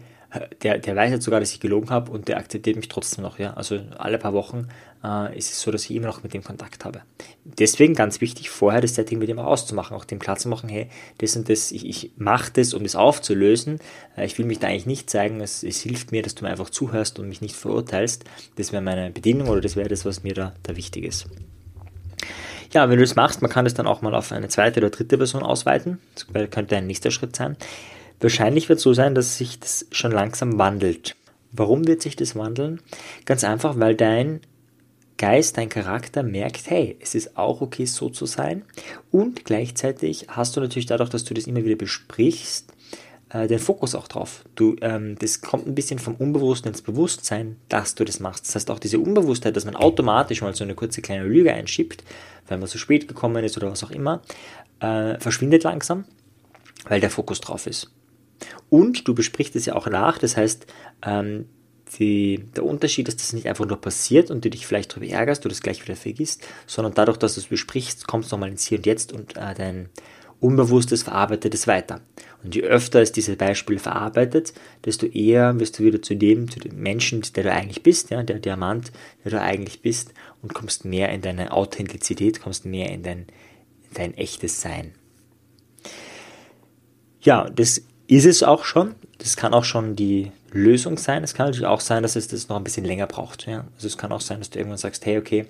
der, 0.62 0.80
der 0.80 0.96
weiß 0.96 1.12
jetzt 1.12 1.26
sogar, 1.26 1.40
dass 1.40 1.52
ich 1.52 1.60
gelogen 1.60 1.90
habe 1.90 2.12
und 2.12 2.28
der 2.28 2.38
akzeptiert 2.38 2.76
mich 2.76 2.88
trotzdem 2.88 3.24
noch. 3.24 3.40
Ja? 3.40 3.54
Also 3.54 3.80
alle 3.98 4.18
paar 4.18 4.34
Wochen 4.34 4.68
äh, 5.04 5.38
ist 5.38 5.52
es 5.52 5.62
so, 5.62 5.72
dass 5.72 5.86
ich 5.86 5.92
immer 5.92 6.08
noch 6.08 6.24
mit 6.24 6.34
dem 6.34 6.44
Kontakt 6.44 6.86
habe. 6.86 7.02
Deswegen 7.44 7.94
ganz 7.94 8.22
wichtig, 8.22 8.50
vorher 8.50 8.82
das 8.82 8.96
Setting 8.96 9.20
mit 9.20 9.30
ihm 9.30 9.40
auch 9.40 9.46
auszumachen, 9.46 9.96
auch 9.96 10.06
dem 10.06 10.20
klar 10.20 10.38
zu 10.38 10.50
machen, 10.50 10.70
hey, 10.70 10.90
das 11.20 11.36
und 11.36 11.50
das, 11.50 11.72
ich, 11.72 11.86
ich 11.86 12.12
mache 12.18 12.52
das, 12.54 12.74
um 12.74 12.84
das 12.84 12.96
aufzulösen. 12.96 13.80
Äh, 14.18 14.26
ich 14.26 14.38
will 14.38 14.46
mich 14.46 14.60
da 14.60 14.68
eigentlich 14.68 14.86
nicht 14.86 15.10
zeigen, 15.10 15.42
es, 15.42 15.64
es 15.64 15.82
hilft 15.82 16.12
mir, 16.12 16.24
dass 16.24 16.36
du 16.36 16.46
mir 16.46 16.52
einfach 16.52 16.70
zuhörst 16.70 17.20
und 17.20 17.30
mich 17.30 17.42
nicht 17.42 17.56
verurteilst. 17.56 18.26
Das 18.56 18.72
wäre 18.72 18.82
meine 18.82 19.12
Bedingung 19.12 19.50
oder 19.50 19.62
das 19.62 19.76
wäre 19.76 19.90
das, 19.90 20.06
was 20.06 20.24
mir 20.24 20.34
da, 20.34 20.54
da 20.64 20.76
wichtig 20.76 21.06
ist. 21.06 21.28
Ja, 22.74 22.90
wenn 22.90 22.98
du 22.98 23.04
das 23.04 23.16
machst, 23.16 23.44
man 23.44 23.52
kann 23.52 23.66
das 23.66 23.76
dann 23.76 23.86
auch 23.86 24.02
mal 24.02 24.16
auf 24.16 24.32
eine 24.32 24.48
zweite 24.48 24.80
oder 24.80 24.90
dritte 24.90 25.18
Person 25.18 25.44
ausweiten. 25.44 26.00
Das 26.16 26.50
könnte 26.50 26.76
ein 26.76 26.88
nächster 26.88 27.12
Schritt 27.12 27.36
sein. 27.36 27.56
Wahrscheinlich 28.20 28.70
wird 28.70 28.78
es 28.78 28.84
so 28.84 28.94
sein, 28.94 29.16
dass 29.16 29.38
sich 29.38 29.60
das 29.60 29.86
schon 29.92 30.12
langsam 30.12 30.58
wandelt. 30.58 31.16
Warum 31.52 31.88
wird 31.88 32.02
sich 32.02 32.16
das 32.16 32.36
wandeln? 32.36 32.80
Ganz 33.26 33.44
einfach, 33.44 33.80
weil 33.80 33.96
dein 33.96 34.42
Geist, 35.18 35.58
dein 35.58 35.70
Charakter 35.70 36.24
merkt, 36.24 36.70
hey, 36.70 36.98
es 37.00 37.16
ist 37.16 37.38
auch 37.38 37.62
okay, 37.62 37.86
so 37.86 38.10
zu 38.10 38.26
sein. 38.26 38.64
Und 39.12 39.46
gleichzeitig 39.46 40.28
hast 40.30 40.56
du 40.56 40.62
natürlich 40.62 40.88
dadurch, 40.88 41.10
dass 41.10 41.24
du 41.24 41.34
das 41.34 41.46
immer 41.46 41.64
wieder 41.64 41.76
besprichst, 41.76 42.74
äh, 43.30 43.48
den 43.48 43.60
Fokus 43.60 43.96
auch 43.96 44.08
drauf. 44.08 44.44
Du, 44.56 44.76
ähm, 44.82 45.16
das 45.20 45.42
kommt 45.42 45.68
ein 45.68 45.76
bisschen 45.76 46.00
vom 46.00 46.16
Unbewussten 46.16 46.70
ins 46.70 46.82
Bewusstsein, 46.82 47.58
dass 47.70 47.96
du 47.96 48.06
das 48.06 48.20
machst. 48.20 48.48
Das 48.48 48.56
heißt, 48.56 48.72
auch 48.72 48.80
diese 48.80 49.00
Unbewusstheit, 49.00 49.56
dass 49.56 49.66
man 49.66 49.76
automatisch 49.76 50.42
mal 50.42 50.56
so 50.56 50.64
eine 50.64 50.76
kurze 50.76 51.02
kleine 51.02 51.26
Lüge 51.26 51.54
einschiebt, 51.54 52.04
weil 52.48 52.58
man 52.58 52.68
zu 52.68 52.78
spät 52.78 53.08
gekommen 53.08 53.44
ist 53.44 53.58
oder 53.58 53.72
was 53.72 53.84
auch 53.84 53.92
immer, 53.92 54.22
äh, 54.80 55.20
verschwindet 55.20 55.64
langsam, 55.64 56.06
weil 56.88 57.00
der 57.00 57.10
Fokus 57.10 57.40
drauf 57.42 57.68
ist. 57.68 57.92
Und 58.70 59.08
du 59.08 59.14
besprichst 59.14 59.56
es 59.56 59.66
ja 59.66 59.76
auch 59.76 59.88
nach, 59.88 60.18
das 60.18 60.38
heißt, 60.38 60.66
ähm, 61.06 61.46
die, 62.00 62.46
der 62.56 62.66
Unterschied 62.66 63.08
ist, 63.08 63.20
dass 63.20 63.28
es 63.28 63.34
nicht 63.34 63.48
einfach 63.48 63.66
nur 63.66 63.80
passiert 63.80 64.32
und 64.32 64.44
du 64.44 64.50
dich 64.50 64.66
vielleicht 64.66 64.92
darüber 64.92 65.08
ärgerst, 65.08 65.46
du 65.46 65.50
das 65.50 65.62
gleich 65.62 65.84
wieder 65.84 65.96
vergisst, 65.96 66.46
sondern 66.66 66.94
dadurch, 66.94 67.18
dass 67.18 67.36
du 67.36 67.42
es 67.42 67.48
besprichst, 67.48 68.08
kommst 68.08 68.32
du 68.32 68.36
nochmal 68.36 68.50
ins 68.50 68.66
Hier 68.66 68.80
und 68.80 68.86
Jetzt 68.86 69.14
und 69.14 69.38
äh, 69.38 69.54
dein 69.54 69.90
Unbewusstes 70.40 71.04
verarbeitet 71.04 71.54
es 71.54 71.68
weiter. 71.68 72.02
Und 72.44 72.54
je 72.54 72.64
öfter 72.64 73.02
es 73.02 73.14
diese 73.14 73.38
Beispiele 73.38 73.80
verarbeitet, 73.80 74.54
desto 74.84 75.06
eher 75.06 75.58
wirst 75.58 75.80
du 75.80 75.84
wieder 75.84 76.02
zu 76.02 76.16
dem, 76.16 76.52
zu 76.52 76.60
dem 76.60 76.82
Menschen, 76.82 77.22
der 77.36 77.44
du 77.44 77.52
eigentlich 77.52 77.82
bist, 77.82 78.10
ja, 78.10 78.22
der 78.24 78.40
Diamant, 78.40 78.92
der 79.24 79.32
du 79.32 79.42
eigentlich 79.42 79.82
bist, 79.82 80.14
und 80.42 80.54
kommst 80.54 80.84
mehr 80.84 81.10
in 81.14 81.22
deine 81.22 81.54
Authentizität, 81.54 82.42
kommst 82.42 82.66
mehr 82.66 82.92
in 82.92 83.04
dein, 83.04 83.20
in 83.20 83.94
dein 83.94 84.14
echtes 84.16 84.60
Sein. 84.60 84.92
Ja, 87.22 87.50
das 87.50 87.84
ist 88.16 88.26
es 88.26 88.44
auch 88.44 88.66
schon. 88.66 88.96
Das 89.20 89.38
kann 89.38 89.54
auch 89.54 89.64
schon 89.64 89.96
die 89.96 90.32
Lösung 90.52 90.98
sein. 90.98 91.24
Es 91.24 91.34
kann 91.34 91.48
natürlich 91.48 91.68
auch 91.68 91.80
sein, 91.80 92.04
dass 92.04 92.16
es 92.16 92.28
das 92.28 92.50
noch 92.50 92.58
ein 92.58 92.64
bisschen 92.64 92.86
länger 92.86 93.08
braucht. 93.08 93.46
Ja? 93.48 93.66
Also 93.76 93.88
es 93.88 93.98
kann 93.98 94.12
auch 94.12 94.22
sein, 94.22 94.40
dass 94.40 94.50
du 94.50 94.60
irgendwann 94.60 94.78
sagst, 94.78 95.06
hey, 95.06 95.18
okay, 95.18 95.46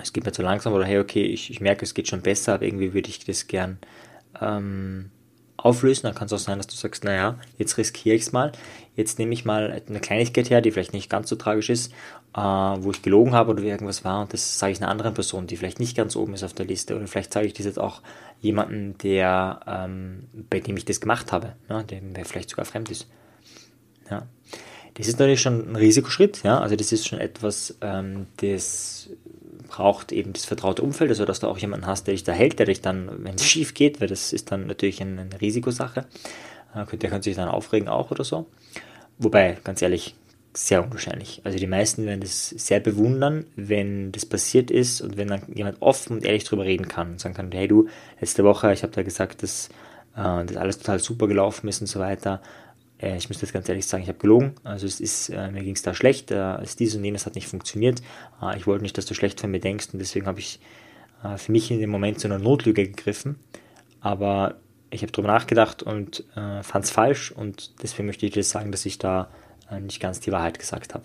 es 0.00 0.12
geht 0.12 0.24
mir 0.24 0.32
zu 0.32 0.42
langsam 0.42 0.72
oder 0.72 0.84
hey, 0.84 0.98
okay, 0.98 1.24
ich, 1.24 1.50
ich 1.50 1.60
merke, 1.60 1.84
es 1.84 1.94
geht 1.94 2.08
schon 2.08 2.22
besser, 2.22 2.54
aber 2.54 2.64
irgendwie 2.64 2.94
würde 2.94 3.08
ich 3.08 3.24
das 3.24 3.46
gern 3.46 3.78
ähm, 4.40 5.10
auflösen. 5.56 6.02
Dann 6.04 6.14
kann 6.14 6.26
es 6.26 6.32
auch 6.32 6.38
sein, 6.38 6.58
dass 6.58 6.66
du 6.66 6.76
sagst, 6.76 7.04
naja, 7.04 7.38
jetzt 7.58 7.78
riskiere 7.78 8.16
ich 8.16 8.22
es 8.22 8.32
mal. 8.32 8.52
Jetzt 8.94 9.18
nehme 9.18 9.34
ich 9.34 9.44
mal 9.44 9.82
eine 9.88 10.00
Kleinigkeit 10.00 10.48
her, 10.50 10.60
die 10.60 10.70
vielleicht 10.70 10.94
nicht 10.94 11.10
ganz 11.10 11.28
so 11.28 11.36
tragisch 11.36 11.68
ist, 11.68 11.92
äh, 12.34 12.40
wo 12.40 12.90
ich 12.90 13.02
gelogen 13.02 13.32
habe 13.32 13.50
oder 13.50 13.62
irgendwas 13.62 14.04
war 14.04 14.22
und 14.22 14.32
das 14.32 14.58
sage 14.58 14.72
ich 14.72 14.80
einer 14.80 14.90
anderen 14.90 15.14
Person, 15.14 15.46
die 15.46 15.56
vielleicht 15.56 15.80
nicht 15.80 15.96
ganz 15.96 16.16
oben 16.16 16.34
ist 16.34 16.44
auf 16.44 16.54
der 16.54 16.66
Liste 16.66 16.96
oder 16.96 17.06
vielleicht 17.06 17.32
sage 17.32 17.46
ich 17.46 17.52
das 17.54 17.66
jetzt 17.66 17.78
auch 17.78 18.02
jemanden, 18.40 18.96
der, 18.98 19.60
ähm, 19.66 20.24
bei 20.50 20.60
dem 20.60 20.76
ich 20.76 20.84
das 20.84 21.00
gemacht 21.00 21.32
habe, 21.32 21.54
ja, 21.68 21.82
der 21.82 22.24
vielleicht 22.24 22.50
sogar 22.50 22.64
fremd 22.64 22.90
ist. 22.90 23.06
Ja. 24.10 24.26
Das 24.94 25.08
ist 25.08 25.18
natürlich 25.18 25.42
schon 25.42 25.72
ein 25.72 25.76
Risikoschritt, 25.76 26.42
ja, 26.42 26.58
also 26.58 26.74
das 26.74 26.90
ist 26.90 27.06
schon 27.06 27.18
etwas, 27.18 27.76
ähm, 27.82 28.26
das 28.38 29.10
braucht 29.76 30.10
eben 30.10 30.32
das 30.32 30.46
vertraute 30.46 30.80
Umfeld, 30.80 31.10
also 31.10 31.26
dass 31.26 31.40
du 31.40 31.48
auch 31.48 31.58
jemanden 31.58 31.86
hast, 31.86 32.06
der 32.06 32.14
dich 32.14 32.24
da 32.24 32.32
hält, 32.32 32.58
der 32.58 32.64
dich 32.64 32.80
dann, 32.80 33.10
wenn 33.24 33.34
es 33.34 33.44
schief 33.44 33.74
geht, 33.74 34.00
weil 34.00 34.08
das 34.08 34.32
ist 34.32 34.50
dann 34.50 34.66
natürlich 34.66 35.02
eine, 35.02 35.20
eine 35.20 35.38
Risikosache, 35.38 36.06
äh, 36.74 36.96
der 36.96 37.10
könnte 37.10 37.24
sich 37.24 37.36
dann 37.36 37.50
aufregen 37.50 37.86
auch 37.86 38.10
oder 38.10 38.24
so. 38.24 38.46
Wobei, 39.18 39.58
ganz 39.64 39.82
ehrlich, 39.82 40.14
sehr 40.54 40.82
unwahrscheinlich. 40.82 41.42
Also 41.44 41.58
die 41.58 41.66
meisten 41.66 42.06
werden 42.06 42.22
das 42.22 42.48
sehr 42.48 42.80
bewundern, 42.80 43.44
wenn 43.54 44.12
das 44.12 44.24
passiert 44.24 44.70
ist 44.70 45.02
und 45.02 45.18
wenn 45.18 45.28
dann 45.28 45.42
jemand 45.54 45.82
offen 45.82 46.16
und 46.16 46.24
ehrlich 46.24 46.44
darüber 46.44 46.64
reden 46.64 46.88
kann 46.88 47.10
und 47.10 47.20
sagen 47.20 47.34
kann, 47.34 47.52
hey 47.52 47.68
du, 47.68 47.88
letzte 48.18 48.44
Woche, 48.44 48.72
ich 48.72 48.82
habe 48.82 48.94
da 48.94 49.02
gesagt, 49.02 49.42
dass 49.42 49.68
äh, 50.16 50.46
das 50.46 50.56
alles 50.56 50.78
total 50.78 51.00
super 51.00 51.28
gelaufen 51.28 51.68
ist 51.68 51.82
und 51.82 51.86
so 51.86 52.00
weiter. 52.00 52.40
Äh, 53.00 53.16
ich 53.16 53.28
müsste 53.28 53.44
jetzt 53.44 53.52
ganz 53.52 53.68
ehrlich 53.68 53.86
sagen, 53.86 54.02
ich 54.02 54.08
habe 54.08 54.18
gelogen. 54.18 54.54
Also 54.64 54.86
es 54.86 55.00
ist, 55.00 55.28
äh, 55.28 55.50
mir 55.50 55.62
ging 55.62 55.74
es 55.74 55.82
da 55.82 55.94
schlecht, 55.94 56.30
äh, 56.30 56.56
es 56.62 56.76
dies 56.76 56.94
und 56.94 57.04
jenes 57.04 57.26
hat 57.26 57.34
nicht 57.34 57.48
funktioniert. 57.48 58.02
Äh, 58.42 58.56
ich 58.56 58.66
wollte 58.66 58.82
nicht, 58.82 58.96
dass 58.98 59.06
du 59.06 59.14
schlecht 59.14 59.40
von 59.40 59.50
mir 59.50 59.60
denkst 59.60 59.88
und 59.92 59.98
deswegen 59.98 60.26
habe 60.26 60.40
ich 60.40 60.60
äh, 61.22 61.36
für 61.36 61.52
mich 61.52 61.70
in 61.70 61.80
dem 61.80 61.90
Moment 61.90 62.20
zu 62.20 62.28
einer 62.28 62.38
Notlüge 62.38 62.84
gegriffen. 62.84 63.36
Aber 64.00 64.56
ich 64.90 65.02
habe 65.02 65.12
darüber 65.12 65.32
nachgedacht 65.32 65.82
und 65.82 66.24
äh, 66.36 66.62
fand 66.62 66.84
es 66.84 66.90
falsch 66.90 67.32
und 67.32 67.82
deswegen 67.82 68.06
möchte 68.06 68.26
ich 68.26 68.32
dir 68.32 68.44
sagen, 68.44 68.72
dass 68.72 68.86
ich 68.86 68.98
da 68.98 69.28
äh, 69.70 69.80
nicht 69.80 70.00
ganz 70.00 70.20
die 70.20 70.32
Wahrheit 70.32 70.58
gesagt 70.58 70.94
habe. 70.94 71.04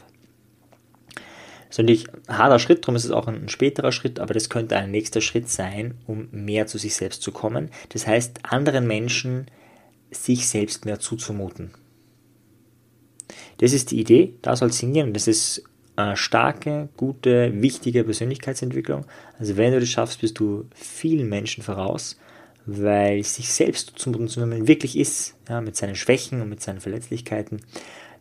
Das 1.16 1.80
ist 1.80 1.84
natürlich 1.84 2.08
ein 2.28 2.38
harter 2.38 2.60
Schritt, 2.60 2.84
darum 2.84 2.98
ist 2.98 3.06
es 3.06 3.12
auch 3.12 3.28
ein 3.28 3.48
späterer 3.48 3.94
Schritt, 3.94 4.20
aber 4.20 4.34
das 4.34 4.50
könnte 4.50 4.76
ein 4.76 4.92
nächster 4.92 5.22
Schritt 5.22 5.48
sein, 5.48 5.96
um 6.06 6.28
mehr 6.32 6.68
zu 6.68 6.78
sich 6.78 6.96
selbst 6.96 7.22
zu 7.22 7.32
kommen. 7.32 7.70
Das 7.90 8.06
heißt, 8.06 8.40
anderen 8.44 8.88
Menschen 8.88 9.48
sich 10.12 10.50
selbst 10.50 10.84
mehr 10.84 11.00
zuzumuten. 11.00 11.72
Das 13.58 13.74
ist 13.74 13.92
die 13.92 14.00
Idee, 14.00 14.34
da 14.42 14.56
soll 14.56 14.70
es 14.70 14.80
hingehen. 14.80 15.14
Das 15.14 15.28
ist 15.28 15.64
eine 15.96 16.18
starke, 16.18 16.90
gute, 16.98 17.62
wichtige 17.62 18.04
Persönlichkeitsentwicklung. 18.04 19.06
Also 19.40 19.58
wenn 19.58 19.74
du 19.74 19.80
das 19.80 19.90
schaffst, 19.90 20.22
bist 20.22 20.40
du 20.40 20.66
vielen 20.74 21.30
Menschen 21.30 21.64
voraus, 21.64 22.18
weil 22.66 23.24
sich 23.24 23.52
selbst 23.52 23.94
zuzumuten, 23.96 24.42
wenn 24.42 24.50
man 24.50 24.68
wirklich 24.68 24.98
ist, 24.98 25.36
ja, 25.50 25.62
mit 25.62 25.76
seinen 25.76 25.96
Schwächen 25.96 26.42
und 26.42 26.50
mit 26.50 26.62
seinen 26.62 26.80
Verletzlichkeiten, 26.80 27.62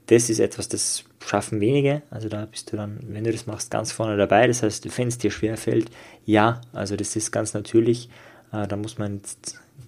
das 0.06 0.28
ist 0.28 0.40
etwas, 0.40 0.68
das 0.68 1.04
schaffen 1.24 1.60
wenige. 1.60 2.02
Also 2.10 2.28
da 2.28 2.44
bist 2.46 2.72
du 2.72 2.76
dann, 2.76 2.98
wenn 3.08 3.22
du 3.22 3.30
das 3.30 3.46
machst, 3.46 3.70
ganz 3.70 3.92
vorne 3.92 4.16
dabei. 4.16 4.46
Das 4.48 4.62
heißt, 4.62 4.98
wenn 4.98 5.08
es 5.08 5.18
dir 5.18 5.30
schwer 5.30 5.56
fällt, 5.56 5.90
ja, 6.24 6.60
also 6.72 6.96
das 6.96 7.14
ist 7.14 7.30
ganz 7.30 7.54
natürlich. 7.54 8.08
Äh, 8.52 8.66
da 8.66 8.76
muss 8.76 8.98
man 8.98 9.20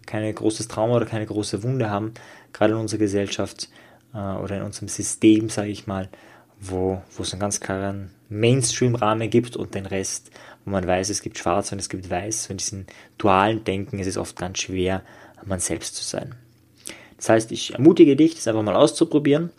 kein 0.07 0.33
großes 0.33 0.69
Trauma 0.69 0.97
oder 0.97 1.07
keine 1.07 1.27
große 1.27 1.63
Wunde 1.63 1.91
haben, 1.91 2.13
gerade 2.53 2.75
in 2.75 2.79
unserer 2.79 3.01
Gesellschaft 3.01 3.69
äh, 4.15 4.19
oder 4.19 4.59
in 4.59 4.63
unserem 4.63 4.89
System, 4.89 5.49
sage 5.49 5.71
ich 5.71 5.87
mal, 5.87 6.09
wo, 6.61 7.03
wo 7.17 7.23
es 7.23 7.33
einen 7.33 7.41
ganz 7.41 7.61
klaren 7.61 8.11
Mainstream-Rahmen 8.29 9.31
gibt 9.31 9.57
und 9.57 9.75
den 9.75 9.87
Rest, 9.87 10.31
wo 10.65 10.71
man 10.71 10.87
weiß, 10.87 11.11
es 11.11 11.23
gibt 11.23 11.39
Schwarz 11.39 11.73
und 11.73 11.79
es 11.79 11.89
gibt 11.89 12.09
Weiß. 12.09 12.45
So 12.45 12.51
in 12.53 12.59
diesem 12.59 12.87
dualen 13.19 13.65
Denken 13.65 13.99
ist 13.99 14.07
es 14.07 14.17
oft 14.17 14.37
ganz 14.37 14.59
schwer, 14.59 15.03
man 15.45 15.59
selbst 15.59 15.97
zu 15.97 16.05
sein. 16.05 16.37
Das 17.17 17.29
heißt, 17.29 17.53
ich 17.53 17.75
ermutige 17.75 18.17
dich, 18.17 18.37
das 18.37 18.47
einfach 18.47 18.63
mal 18.63 18.77
auszuprobieren 18.77 19.51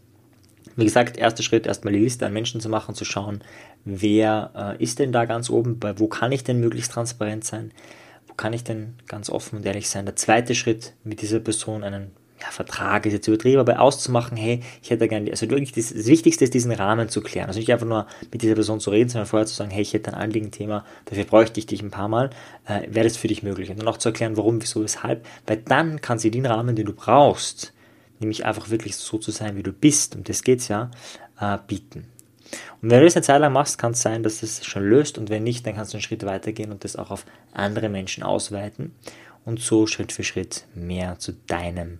wie 0.75 0.85
gesagt, 0.85 1.17
erster 1.17 1.43
Schritt, 1.43 1.67
erstmal 1.67 1.93
die 1.93 1.99
Liste 1.99 2.25
an 2.25 2.33
Menschen 2.33 2.61
zu 2.61 2.69
machen, 2.69 2.95
zu 2.95 3.05
schauen, 3.05 3.41
wer 3.85 4.77
äh, 4.79 4.83
ist 4.83 4.99
denn 4.99 5.11
da 5.11 5.25
ganz 5.25 5.49
oben, 5.49 5.79
bei 5.79 5.99
wo 5.99 6.07
kann 6.07 6.31
ich 6.31 6.43
denn 6.43 6.59
möglichst 6.59 6.91
transparent 6.91 7.43
sein, 7.43 7.71
wo 8.27 8.33
kann 8.33 8.53
ich 8.53 8.63
denn 8.63 8.95
ganz 9.07 9.29
offen 9.29 9.57
und 9.57 9.65
ehrlich 9.65 9.89
sein. 9.89 10.05
Der 10.05 10.15
zweite 10.15 10.55
Schritt, 10.55 10.93
mit 11.03 11.21
dieser 11.21 11.39
Person 11.39 11.83
einen 11.83 12.11
ja, 12.43 12.51
Vertrag 12.51 13.05
ist 13.05 13.13
jetzt 13.13 13.27
übertrieben, 13.27 13.59
aber 13.59 13.79
auszumachen, 13.79 14.35
hey, 14.35 14.59
ich 14.81 14.89
hätte 14.89 15.07
gerne, 15.07 15.31
also 15.31 15.49
wirklich 15.49 15.71
das, 15.71 15.93
das, 15.93 16.07
Wichtigste 16.07 16.43
ist, 16.43 16.53
diesen 16.53 16.71
Rahmen 16.71 17.07
zu 17.07 17.21
klären. 17.21 17.47
Also 17.47 17.59
nicht 17.59 17.71
einfach 17.71 17.87
nur 17.87 18.05
mit 18.31 18.41
dieser 18.41 18.55
Person 18.55 18.81
zu 18.81 18.89
reden, 18.89 19.09
sondern 19.09 19.27
vorher 19.27 19.47
zu 19.47 19.55
sagen, 19.55 19.71
hey, 19.71 19.81
ich 19.81 19.93
hätte 19.93 20.13
ein 20.13 20.19
Anliegen-Thema, 20.19 20.85
dafür 21.05 21.23
bräuchte 21.23 21.59
ich 21.59 21.67
dich 21.67 21.81
ein 21.81 21.91
paar 21.91 22.09
Mal, 22.09 22.31
äh, 22.67 22.81
wäre 22.89 23.05
das 23.05 23.15
für 23.15 23.29
dich 23.29 23.43
möglich. 23.43 23.69
Und 23.69 23.79
dann 23.79 23.87
auch 23.87 23.97
zu 23.97 24.09
erklären, 24.09 24.35
warum, 24.35 24.61
wieso, 24.61 24.83
weshalb, 24.83 25.25
weil 25.47 25.57
dann 25.57 26.01
kann 26.01 26.19
sie 26.19 26.31
den 26.31 26.45
Rahmen, 26.45 26.75
den 26.75 26.85
du 26.85 26.93
brauchst, 26.93 27.73
nämlich 28.19 28.45
einfach 28.45 28.69
wirklich 28.69 28.97
so 28.97 29.17
zu 29.17 29.31
sein, 29.31 29.55
wie 29.55 29.63
du 29.63 29.71
bist, 29.71 30.15
um 30.15 30.25
das 30.25 30.43
geht 30.43 30.59
es 30.59 30.67
ja, 30.67 30.91
äh, 31.39 31.57
bieten. 31.65 32.07
Und 32.81 32.91
wenn 32.91 32.99
du 32.99 33.05
das 33.05 33.15
eine 33.15 33.23
Zeit 33.23 33.39
lang 33.39 33.53
machst, 33.53 33.77
kann 33.77 33.93
es 33.93 34.01
sein, 34.01 34.21
dass 34.21 34.43
es 34.43 34.65
schon 34.65 34.83
löst 34.83 35.17
und 35.17 35.29
wenn 35.29 35.43
nicht, 35.43 35.65
dann 35.65 35.75
kannst 35.75 35.93
du 35.93 35.97
einen 35.97 36.03
Schritt 36.03 36.25
weitergehen 36.25 36.71
und 36.71 36.83
das 36.83 36.97
auch 36.97 37.09
auf 37.09 37.25
andere 37.53 37.87
Menschen 37.87 38.21
ausweiten 38.21 38.93
und 39.45 39.61
so 39.61 39.87
Schritt 39.87 40.11
für 40.11 40.23
Schritt 40.23 40.65
mehr 40.75 41.17
zu 41.19 41.33
deinem 41.47 41.99